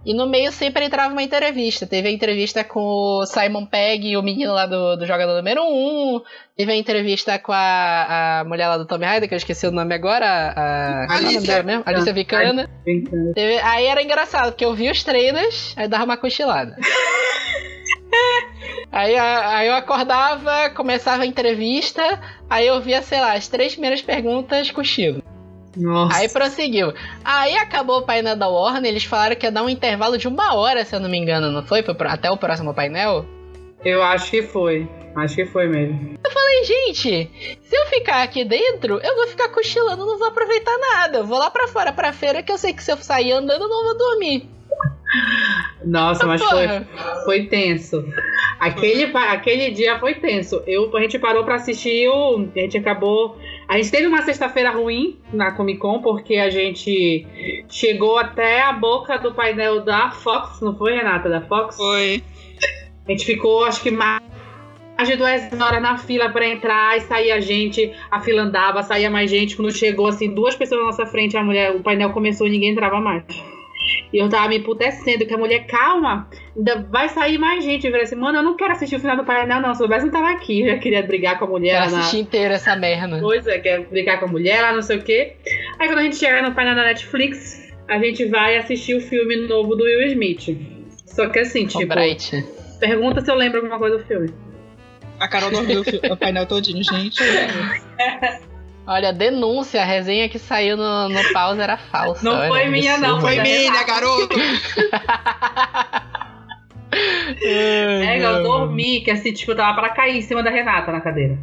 [0.05, 1.85] E no meio sempre entrava uma entrevista.
[1.85, 6.21] Teve a entrevista com o Simon Pegg, o menino lá do, do jogador número 1.
[6.55, 9.71] Teve a entrevista com a, a mulher lá do Tommy Raider, que eu esqueci o
[9.71, 10.25] nome agora.
[10.55, 11.63] A, a Alicia.
[11.63, 11.83] mesmo?
[11.85, 12.69] Alicia Vicana.
[13.35, 16.77] Teve, aí era engraçado, porque eu vi os trailers, aí dava uma cochilada.
[18.91, 22.01] Aí, aí eu acordava, começava a entrevista,
[22.49, 25.21] aí eu via, sei lá, as três primeiras perguntas, cochilo.
[25.79, 26.17] Nossa.
[26.17, 26.93] Aí prosseguiu.
[27.23, 30.53] Aí acabou o painel da Warner, eles falaram que ia dar um intervalo de uma
[30.55, 31.83] hora, se eu não me engano, não foi?
[32.07, 33.25] Até o próximo painel?
[33.83, 34.87] Eu acho que foi.
[35.15, 36.17] Acho que foi mesmo.
[36.23, 40.77] Eu falei, gente, se eu ficar aqui dentro, eu vou ficar cochilando, não vou aproveitar
[40.77, 41.19] nada.
[41.19, 43.63] Eu vou lá pra fora, pra feira, que eu sei que se eu sair andando,
[43.63, 44.49] eu não vou dormir.
[45.83, 46.67] Nossa, mas foi,
[47.25, 48.05] foi tenso.
[48.59, 50.61] Aquele, aquele dia foi tenso.
[50.67, 52.47] Eu, a gente parou pra assistir o.
[52.55, 53.37] A gente acabou.
[53.69, 57.27] A gente teve uma sexta-feira ruim na Comic Con, porque a gente
[57.69, 61.29] chegou até a boca do painel da Fox, não foi, Renata?
[61.29, 61.75] Da Fox?
[61.77, 62.23] Foi.
[63.07, 64.23] A gente ficou, acho que mais
[65.05, 69.07] de duas horas na fila para entrar e saía a gente, a fila andava, saía
[69.07, 69.55] mais gente.
[69.55, 72.71] Quando chegou, assim, duas pessoas na nossa frente, a mulher, o painel começou e ninguém
[72.71, 73.23] entrava mais.
[74.11, 77.85] E eu tava me emputecendo, que a mulher, calma, ainda vai sair mais gente.
[77.85, 79.73] Eu falei assim, mano, eu não quero assistir o final do painel, não.
[79.73, 80.61] Se eu soubesse, não tava aqui.
[80.61, 81.81] Eu já queria brigar com a mulher.
[81.81, 82.21] Quero assistir na...
[82.23, 83.19] inteira essa merda.
[83.19, 85.35] Pois é, quer brigar com a mulher lá, não sei o quê.
[85.79, 89.35] Aí quando a gente chega no painel da Netflix, a gente vai assistir o filme
[89.47, 90.57] novo do Will Smith.
[91.05, 91.85] Só que assim, tipo.
[91.87, 92.45] Bright.
[92.79, 94.33] Pergunta se eu lembro alguma coisa do filme.
[95.19, 97.21] A Carol não viu o painel todinho, gente.
[98.89, 102.25] Olha, denúncia, a resenha que saiu no, no pause era falsa.
[102.25, 103.21] Não Olha, foi minha, não.
[103.21, 104.35] Foi minha, garoto.
[107.43, 111.01] é, eu dormi, que assim, tipo, eu tava pra cair em cima da Renata na
[111.01, 111.37] cadeira.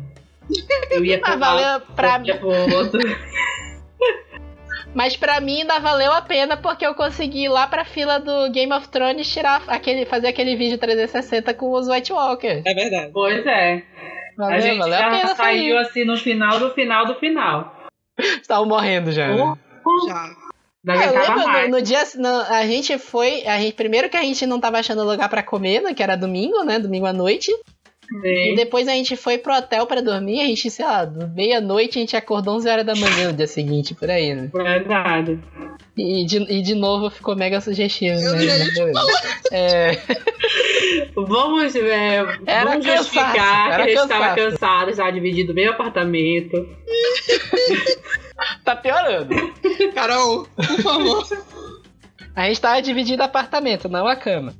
[0.90, 2.30] Eu ia Mas valeu pra mim.
[4.92, 8.50] Mas pra mim ainda valeu a pena porque eu consegui ir lá pra fila do
[8.50, 12.66] Game of Thrones tirar aquele, fazer aquele vídeo 360 com os White Walkers.
[12.66, 13.12] É verdade.
[13.12, 13.84] Pois é.
[14.36, 17.88] Valeu, a gente valeu já a pena saiu assim no final do final do final.
[18.18, 19.34] Estavam morrendo já.
[19.34, 20.08] Uh, uh.
[20.08, 20.46] Já.
[20.84, 24.46] Não ah, no, no, dia no, a gente foi, a gente primeiro que a gente
[24.46, 27.50] não tava achando lugar para comer, né, que era domingo, né, domingo à noite.
[28.08, 28.52] Sim.
[28.52, 32.00] E depois a gente foi pro hotel para dormir, a gente, sei lá, meia-noite a
[32.00, 34.48] gente acordou 11 horas da manhã no dia seguinte, por aí, né?
[34.52, 35.40] Verdade.
[35.96, 38.92] E de, e de novo ficou mega sugestivo, né?
[39.52, 39.92] É...
[41.14, 42.22] Vamos, é,
[42.64, 46.68] vamos justificar que a gente estava cansado, já dividido meio apartamento.
[48.64, 49.34] tá piorando.
[49.94, 51.26] Carol, por favor.
[52.34, 54.54] A gente tava dividindo apartamento, não a cama.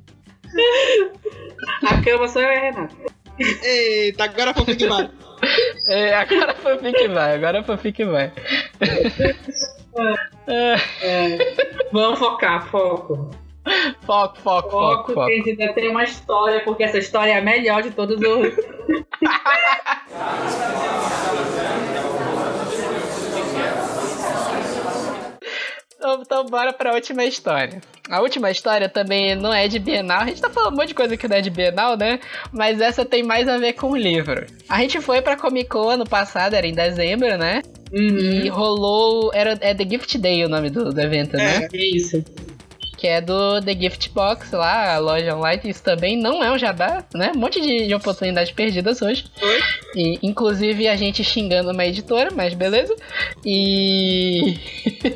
[1.85, 2.95] A cama eu e a Renata.
[3.39, 5.09] Eita, agora foi o que vai.
[5.87, 7.63] É, agora foi o que vai, agora
[7.93, 8.33] que vai.
[10.47, 10.75] É.
[11.01, 11.37] É.
[11.91, 13.31] Vamos focar, foco.
[14.05, 14.71] Foco, foco, foco.
[14.71, 15.43] Foco, foco.
[15.43, 18.55] que ainda tem uma história, porque essa história é a melhor de todos os.
[25.97, 27.81] Então, então bora pra última história.
[28.09, 30.21] A última história também não é de Bienal.
[30.21, 32.19] A gente tá falando um monte de coisa que não é de Bienal, né?
[32.51, 34.45] Mas essa tem mais a ver com o livro.
[34.69, 37.63] A gente foi pra Comic Con ano passado, era em dezembro, né?
[37.91, 38.45] Uhum.
[38.45, 39.31] E rolou.
[39.33, 41.67] Era, é The Gift Day o nome do, do evento, né?
[41.73, 42.23] É, isso
[42.97, 45.61] que é do The Gift Box lá, a loja online.
[45.65, 47.31] Isso também não é um jabá, né?
[47.35, 49.25] Um monte de, de oportunidades perdidas hoje.
[49.41, 49.59] Oi?
[49.95, 52.93] E, inclusive a gente xingando uma editora, mas beleza.
[53.45, 54.57] E.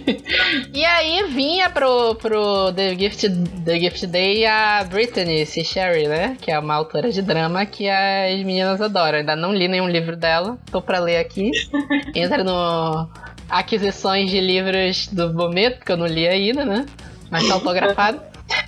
[0.74, 3.30] e aí vinha pro, pro The, Gift,
[3.66, 5.64] The Gift Day a Brittany C.
[5.64, 6.38] Sherry, né?
[6.40, 9.18] Que é uma autora de drama que as meninas adoram.
[9.18, 11.50] Ainda não li nenhum livro dela, tô pra ler aqui.
[12.16, 13.10] Entra no
[13.50, 16.86] aquisições de livros do momento, que eu não li ainda, né?
[17.32, 18.22] Mas tá autografado.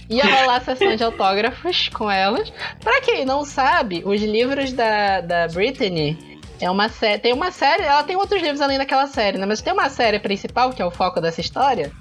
[0.10, 2.52] Ia rolar sessão de autógrafos com elas.
[2.82, 6.18] Pra quem não sabe, os livros da, da Brittany
[6.60, 7.20] é uma série.
[7.20, 7.84] Tem uma série.
[7.84, 9.46] Ela tem outros livros além daquela série, né?
[9.46, 11.92] Mas tem uma série principal, que é o foco dessa história.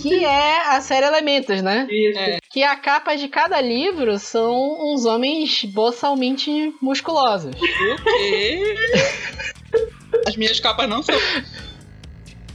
[0.00, 1.86] que é a série Elementos, né?
[1.90, 2.18] Isso.
[2.18, 2.38] É.
[2.50, 7.54] Que a capa de cada livro são uns homens boçalmente musculosos.
[7.56, 8.76] O quê?
[10.26, 11.16] As minhas capas não são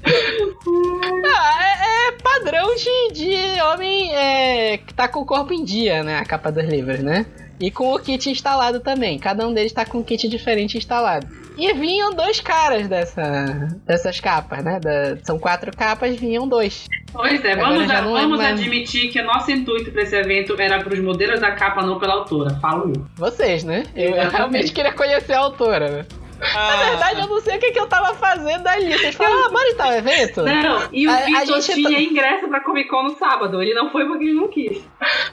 [0.05, 6.03] ah, é, é, padrão de, de homem é, que tá com o corpo em dia,
[6.03, 6.19] né?
[6.19, 7.25] A capa dos livros, né?
[7.59, 9.19] E com o kit instalado também.
[9.19, 11.27] Cada um deles tá com um kit diferente instalado.
[11.57, 14.79] E vinham dois caras dessa, dessas capas, né?
[14.79, 16.87] Da, são quatro capas, vinham dois.
[17.11, 21.01] Pois é, vamos, vamos admitir que o nosso intuito para esse evento era para os
[21.01, 22.55] modelos da capa, não pela autora.
[22.61, 23.05] Falo eu.
[23.17, 23.83] Vocês, né?
[23.93, 26.07] Eu, eu realmente queria conhecer a autora.
[26.39, 28.91] Na verdade, eu não sei o que, que eu tava fazendo ali.
[28.97, 30.41] Vocês falaram, ah, bora então, evento?
[30.43, 33.61] Não, e o A- a Vitor gente tinha tá- ingresso pra Comic Con no sábado.
[33.61, 34.81] Ele não foi porque ele não quis.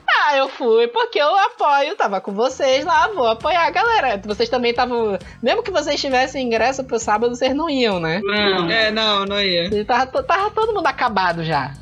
[0.09, 4.21] Ah, eu fui porque eu apoio, tava com vocês lá, vou apoiar a galera.
[4.25, 5.19] Vocês também estavam.
[5.43, 8.21] Mesmo que vocês tivessem ingresso pro sábado, vocês não iam, né?
[8.25, 8.69] Não.
[8.71, 9.65] É, não, não ia.
[9.73, 11.73] E Tava, tava todo mundo acabado já.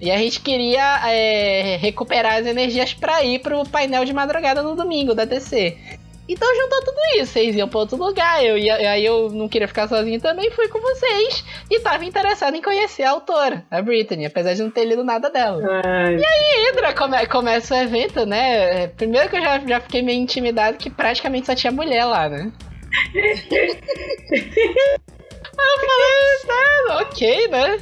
[0.00, 4.76] E a gente queria é, recuperar as energias pra ir pro painel de madrugada no
[4.76, 5.76] domingo da DC.
[6.28, 9.66] Então juntou tudo isso, vocês iam pra outro lugar, eu ia, aí eu não queria
[9.66, 14.26] ficar sozinho também, fui com vocês e tava interessado em conhecer a autora, a Brittany,
[14.26, 15.62] apesar de não ter lido nada dela.
[15.84, 18.88] Ai, E Hydra come, começa o evento, né?
[18.88, 22.52] Primeiro que eu já, já fiquei meio intimidado que praticamente só tinha mulher lá, né?
[25.58, 27.80] Aí eu falei, tá, ok, né?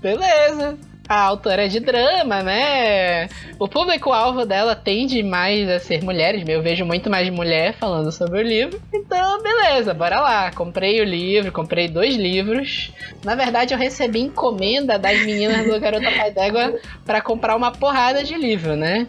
[0.00, 0.78] Beleza.
[1.08, 3.28] A autora de drama, né?
[3.60, 6.42] O público-alvo dela tende mais a ser mulheres.
[6.48, 8.80] Eu vejo muito mais mulher falando sobre o livro.
[8.92, 10.50] Então, beleza, bora lá.
[10.50, 12.92] Comprei o livro, comprei dois livros.
[13.24, 18.24] Na verdade, eu recebi encomenda das meninas do Garota Pai d'Égua pra comprar uma porrada
[18.24, 19.06] de livro, né?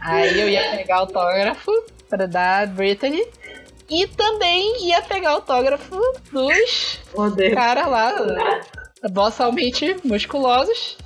[0.00, 1.70] Aí eu ia pegar autógrafo
[2.08, 3.22] pra dar a Brittany.
[3.88, 5.96] E também ia pegar autógrafo
[6.32, 6.98] dos
[7.54, 8.12] caras lá,
[9.10, 10.96] bossalmente musculosos.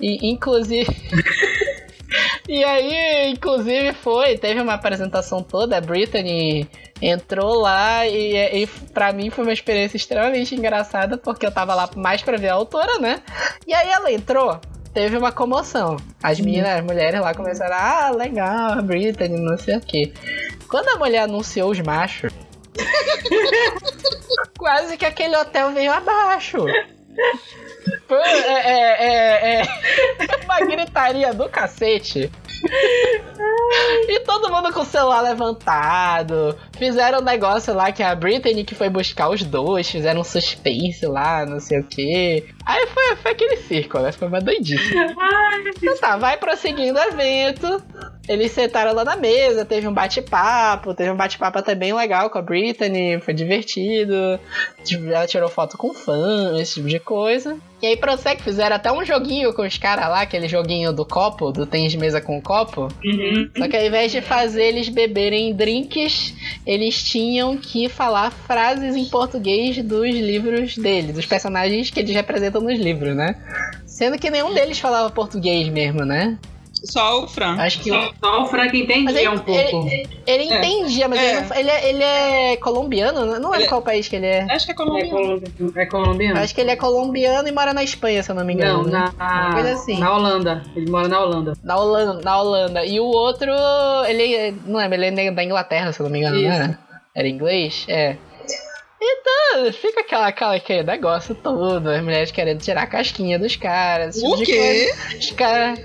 [0.00, 0.86] E inclusive.
[2.48, 6.68] e aí, inclusive, foi, teve uma apresentação toda, a Brittany
[7.00, 11.88] entrou lá e, e pra mim foi uma experiência extremamente engraçada, porque eu tava lá
[11.96, 13.22] mais pra ver a autora, né?
[13.66, 14.60] E aí ela entrou.
[14.94, 15.96] Teve uma comoção.
[16.22, 20.12] As meninas, as mulheres lá começaram, ah, legal, a Brittany, não sei o quê.
[20.68, 22.32] Quando a mulher anunciou os machos,
[24.58, 26.64] quase que aquele hotel veio abaixo.
[28.08, 29.66] Foi é, é, é, é
[30.44, 32.30] uma gritaria do cacete.
[34.08, 36.56] E todo mundo com o celular levantado.
[36.78, 41.06] Fizeram um negócio lá que a Brittany que foi buscar os dois, fizeram um suspense
[41.06, 42.44] lá, não sei o que.
[42.64, 44.12] Aí foi, foi aquele circo, né?
[44.12, 44.94] Foi uma doidice.
[45.76, 47.82] Então tá, vai prosseguindo o evento.
[48.28, 52.38] Eles sentaram lá na mesa, teve um bate-papo, teve um bate-papo até bem legal com
[52.38, 54.40] a Brittany, foi divertido.
[55.08, 57.56] Ela tirou foto com fã, esse tipo de coisa.
[57.86, 61.52] E aí prossegue, fizeram até um joguinho com os caras lá, aquele joguinho do copo,
[61.52, 62.88] do tênis de mesa com copo.
[63.04, 63.48] Uhum.
[63.56, 66.34] Só que ao invés de fazer eles beberem drinks,
[66.66, 72.60] eles tinham que falar frases em português dos livros dele, dos personagens que eles representam
[72.60, 73.36] nos livros, né?
[73.86, 76.36] Sendo que nenhum deles falava português mesmo, né?
[76.86, 77.56] Só o Fran.
[77.58, 79.88] Acho que Só, só o Frank Mas entendia ele- um pouco.
[80.26, 80.56] ele É.
[80.56, 81.30] entendia, mas É.
[81.30, 84.46] ele, não- ele, é, ele é colombiano, não lembro Ele- qual país que ele é.
[84.50, 85.42] Acho que é É, colombiano.
[85.76, 86.40] é colombiano?
[86.40, 88.84] Acho que ele é colombiano e mora na Espanha, se eu não me engano.
[88.84, 89.12] Não, né?
[89.18, 89.98] na, coisa assim.
[89.98, 90.62] na Holanda.
[90.74, 91.52] Ele mora na Holanda.
[91.62, 92.84] Na Holanda, na Holanda.
[92.84, 93.50] E o outro,
[94.08, 96.46] ele é- não lembro, ele é da Inglaterra, se eu não me engano, Isso.
[96.48, 96.78] né?
[97.14, 97.84] Era inglês?
[97.88, 98.16] É.
[99.00, 104.16] Então, fica aquela, aquela, aquele negócio todo, as mulheres querendo tirar a casquinha dos caras.
[104.16, 104.92] tipo O de quê?
[104.96, 105.18] coisa.
[105.18, 105.78] Os caras.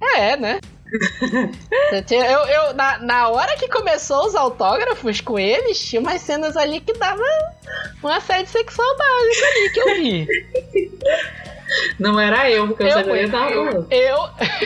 [0.00, 0.60] É, né?
[2.10, 6.80] eu, eu, na, na hora que começou os autógrafos com eles, tinha umas cenas ali
[6.80, 7.22] que dava
[8.02, 10.28] um assédio sexual básico ali que eu vi.
[11.98, 14.16] Não era eu, porque eu, Eu, sabia tava eu, eu,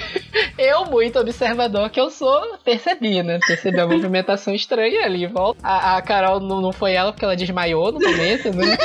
[0.57, 3.41] eu, muito observador que eu sou, percebi, né?
[3.45, 5.61] Percebi a movimentação estranha ali volta.
[5.65, 8.77] A, a Carol não, não foi ela porque ela desmaiou no momento, né?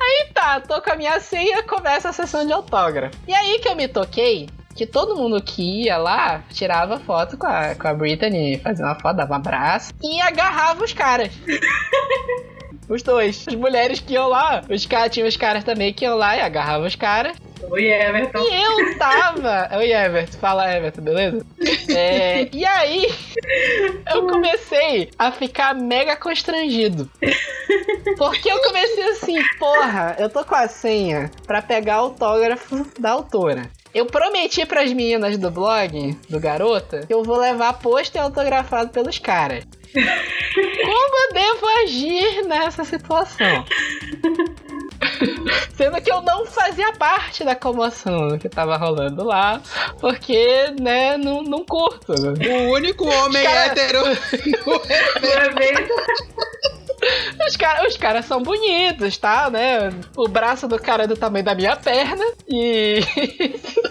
[0.00, 3.14] Aí tá, tô com a minha senha, começa a sessão de autógrafo.
[3.28, 7.46] E aí que eu me toquei que todo mundo que ia lá tirava foto com
[7.46, 11.30] a, com a Brittany, fazia uma foto, dava um abraço e agarrava os caras.
[12.88, 13.44] Os dois.
[13.46, 16.40] As mulheres que iam lá, os caras tinham os caras também que iam lá e
[16.40, 17.36] agarravam os caras.
[17.62, 18.38] Oi, Everton.
[18.40, 19.68] E eu tava.
[19.76, 20.38] Oi, Everton.
[20.38, 21.46] Fala, Everton, beleza?
[21.88, 23.12] É, e aí,
[24.14, 27.10] eu comecei a ficar mega constrangido.
[28.16, 33.62] Porque eu comecei assim, porra, eu tô com a senha pra pegar autógrafo da autora.
[33.92, 39.18] Eu prometi pras meninas do blog, do Garota, que eu vou levar pôster autografado pelos
[39.18, 39.64] caras.
[39.92, 43.64] Como devo agir nessa situação?
[45.76, 49.60] Sendo que eu não fazia parte da comoção que tava rolando lá,
[50.00, 52.12] porque, né, não, não curto.
[52.12, 52.66] né?
[52.68, 54.02] O único homem Cara- hétero.
[57.48, 59.90] Os caras os caras são bonitos, tá, né?
[60.16, 63.00] O braço do cara é do tamanho da minha perna e.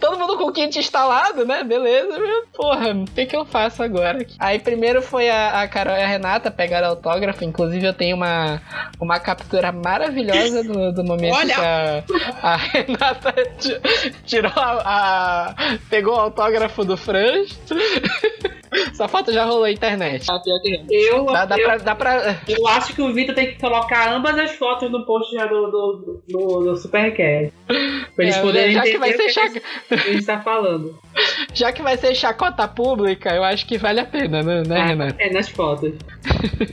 [0.00, 1.62] Todo mundo com o kit instalado, né?
[1.64, 2.18] Beleza.
[2.52, 4.26] Porra, o que, que eu faço agora?
[4.38, 7.44] Aí primeiro foi a, a Carol e a Renata pegaram autógrafo.
[7.44, 8.60] Inclusive eu tenho uma,
[9.00, 11.54] uma captura maravilhosa do, do momento Olha!
[11.54, 12.04] que a,
[12.42, 13.80] a Renata ti-
[14.26, 17.58] tirou a, a- pegou o autógrafo do Franz.
[18.90, 20.26] Essa foto já rolou na internet.
[20.30, 20.84] Ah, pior que é.
[20.90, 22.36] Eu, Dá, dá, eu, pra, dá pra.
[22.48, 25.70] eu acho que o Vitor tem que colocar ambas as fotos no post já do,
[25.70, 27.52] do, do, do Supercast.
[28.14, 30.40] Pra eles É, poderem já que entender vai o ser que chac- a gente tá
[30.40, 30.98] falando.
[31.54, 35.16] Já que vai ser chacota pública, eu acho que vale a pena, né, né Renato?
[35.18, 35.92] É, nas fotos.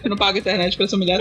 [0.04, 1.20] Eu não pago internet pra essa mulher.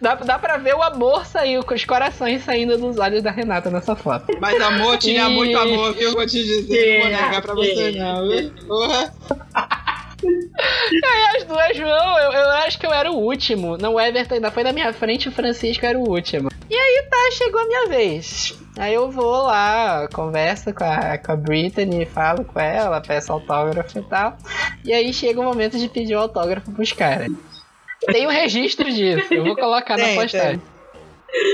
[0.00, 3.70] Dá, dá pra ver o amor sair, com os corações saindo dos olhos da Renata
[3.70, 4.26] nessa foto.
[4.40, 6.12] Mas amor, tinha E- muito amor, viu?
[6.12, 6.94] Vou te dizer.
[6.94, 8.52] Não vou negar pra você, não, viu?
[8.66, 9.12] Porra.
[10.22, 13.78] E as duas vão, eu, eu acho que eu era o último.
[13.78, 16.50] Não, o Everton ainda foi na minha frente, o Francisco era o último.
[16.68, 18.54] E aí tá, chegou a minha vez.
[18.78, 23.98] Aí eu vou lá, converso com a, com a Brittany, falo com ela, peço autógrafo
[23.98, 24.36] e tal.
[24.84, 27.28] E aí chega o momento de pedir o autógrafo pros caras.
[28.06, 30.62] Tem um registro disso, eu vou colocar na Tem, postagem.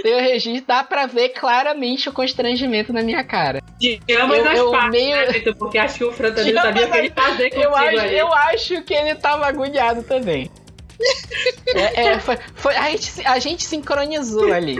[0.02, 3.60] Tem o registro, dá pra ver claramente o constrangimento na minha cara.
[3.78, 5.56] De ambas Eu- as eu partes, meio- né, Vitor?
[5.56, 8.18] Porque acho que o Fran também sabia o que ele fazer Eu acho, ali.
[8.18, 10.50] eu acho que ele tava agoniado também.
[11.74, 14.76] É, é, foi, foi- a, gente, a gente sincronizou ali.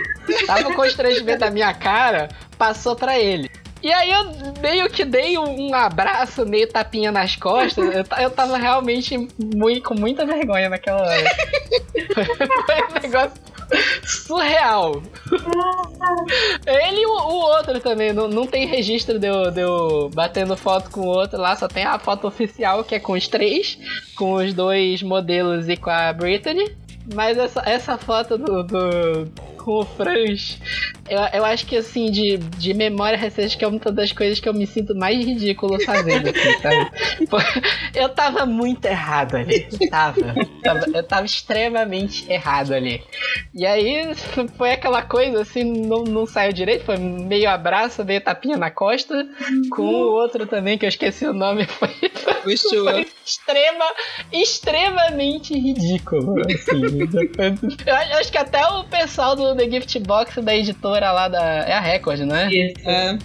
[0.47, 3.51] Tava o constrangimento da minha cara, passou pra ele.
[3.87, 4.25] E aí eu
[4.61, 7.85] meio que dei um, um abraço, meio tapinha nas costas.
[7.95, 11.31] Eu, eu tava realmente muito, com muita vergonha naquela hora.
[12.13, 12.25] Foi,
[12.67, 13.41] foi um negócio
[14.05, 15.01] surreal.
[16.67, 20.57] Ele e o, o outro também, não, não tem registro de eu, de eu batendo
[20.57, 23.79] foto com o outro lá, só tem a foto oficial que é com os três,
[24.17, 26.77] com os dois modelos e com a Brittany.
[27.15, 29.27] Mas essa, essa foto do, do-
[29.67, 30.61] com o Franz,
[31.11, 34.49] eu, eu acho que assim, de, de memória recente, que é uma das coisas que
[34.49, 36.91] eu me sinto mais ridículo fazendo aqui, sabe?
[37.29, 37.37] Pô,
[37.93, 39.67] Eu tava muito errado ali.
[39.91, 40.21] Tava.
[40.63, 43.03] Tava- Eu tava extremamente errado ali.
[43.53, 44.13] E aí
[44.57, 49.27] foi aquela coisa assim, não, não saiu direito, foi meio abraço, meio tapinha na costa,
[49.71, 51.89] com o outro também, que eu esqueci o nome, foi,
[52.57, 52.85] Stuart.
[52.95, 53.85] foi extrema,
[54.33, 56.35] extremamente ridículo.
[56.43, 57.67] Assim.
[57.87, 61.43] eu acho que até o pessoal do The Gift Box da editora lá da.
[61.43, 62.49] É a Record, né?
[62.53, 62.89] Isso.
[62.89, 63.19] É.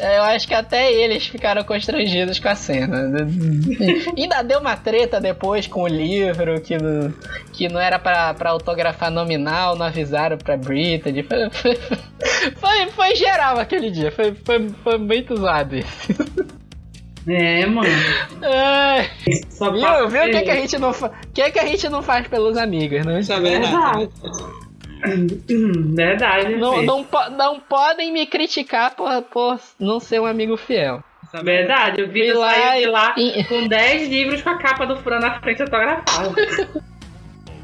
[0.00, 3.10] É, Eu acho que até eles ficaram constrangidos com a cena.
[4.16, 7.12] Ainda deu uma treta depois com o livro, que não,
[7.52, 11.24] que não era pra, pra autografar nominal, não avisaram pra Brittany.
[11.24, 11.74] Foi, foi,
[12.54, 16.14] foi, foi geral aquele dia, foi, foi, foi muito zoado isso.
[17.26, 17.88] É, mano.
[19.50, 21.88] Só viu viu o que, que a gente não fa- o que, que a gente
[21.88, 23.20] não faz pelos amigos, né?
[23.20, 24.08] Isso é verdade.
[24.24, 24.67] Hum,
[25.94, 26.56] Verdade.
[26.56, 31.02] Não, não, não podem me criticar por, por não ser um amigo fiel.
[31.32, 34.86] É Verdade, o Vitor lá saiu de lá e- com 10 livros com a capa
[34.86, 36.34] do Fran na frente autografada.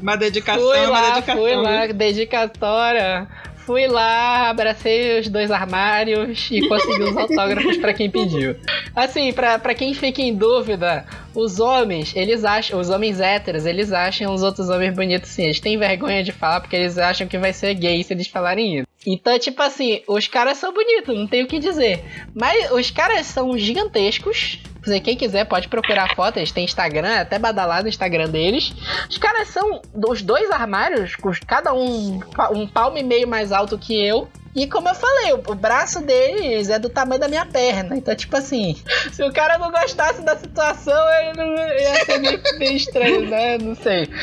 [0.01, 1.41] Uma dedicação, Fui uma lá, dedicação.
[1.41, 1.93] fui lá, viu?
[1.95, 3.27] dedicatória.
[3.65, 8.55] Fui lá, abracei os dois armários e consegui os autógrafos pra quem pediu.
[8.95, 11.03] Assim, pra quem fica em dúvida,
[11.35, 15.43] os homens, eles acham, os homens héteros, eles acham os outros homens bonitos sim.
[15.43, 18.79] Eles têm vergonha de falar porque eles acham que vai ser gay se eles falarem
[18.79, 18.87] isso.
[19.05, 22.03] Então, tipo assim, os caras são bonitos, não tem o que dizer.
[22.33, 24.59] Mas os caras são gigantescos.
[25.03, 28.71] Quem quiser pode procurar foto, eles têm Instagram, é até badalado o Instagram deles.
[29.09, 31.15] Os caras são dos dois armários,
[31.47, 32.19] cada um
[32.51, 34.27] um palmo e meio mais alto que eu.
[34.55, 37.97] E como eu falei, o, o braço deles é do tamanho da minha perna.
[37.97, 38.77] Então, tipo assim,
[39.11, 43.57] se o cara não gostasse da situação, ele não ia ser meio, meio estranho, né?
[43.57, 44.07] Não sei.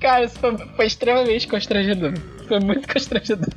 [0.00, 2.14] Cara, isso foi, foi extremamente constrangedor.
[2.48, 3.48] Foi muito constrangedor.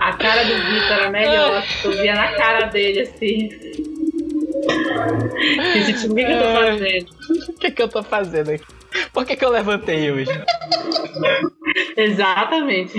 [0.00, 1.62] A cara do Vitor era melhor.
[1.82, 3.48] Tu via na cara dele assim.
[5.76, 7.06] Esse tipo, o que, que eu tô fazendo?
[7.48, 8.77] O que, que eu tô fazendo aqui?
[9.12, 10.30] Por que, que eu levantei hoje?
[11.96, 12.98] Exatamente.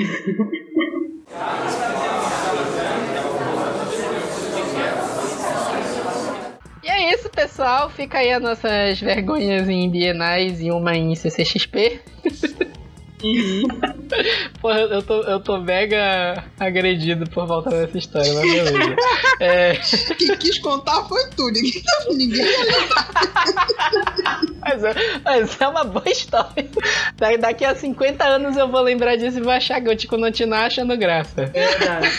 [6.84, 7.90] E é isso, pessoal.
[7.90, 12.02] Fica aí as nossas vergonhas em bienais e uma em CCXP.
[14.62, 18.96] Porra, eu tô, eu tô mega agredido por volta dessa história, mas beleza.
[19.42, 19.74] É,
[20.18, 21.48] Quem quis contar foi tu.
[21.50, 22.46] Ninguém tá ninguém.
[24.62, 26.68] mas, é- mas é uma boa história.
[27.16, 30.08] Da- Daqui a 50 anos eu vou lembrar disso e vou achar que eu te
[30.08, 31.46] continuar achando graça.
[31.46, 32.10] Verdade.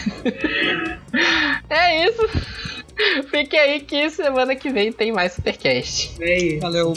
[1.68, 2.28] É isso.
[3.30, 6.12] Fique aí que semana que vem tem mais Supercast.
[6.20, 6.60] É isso.
[6.60, 6.94] Valeu.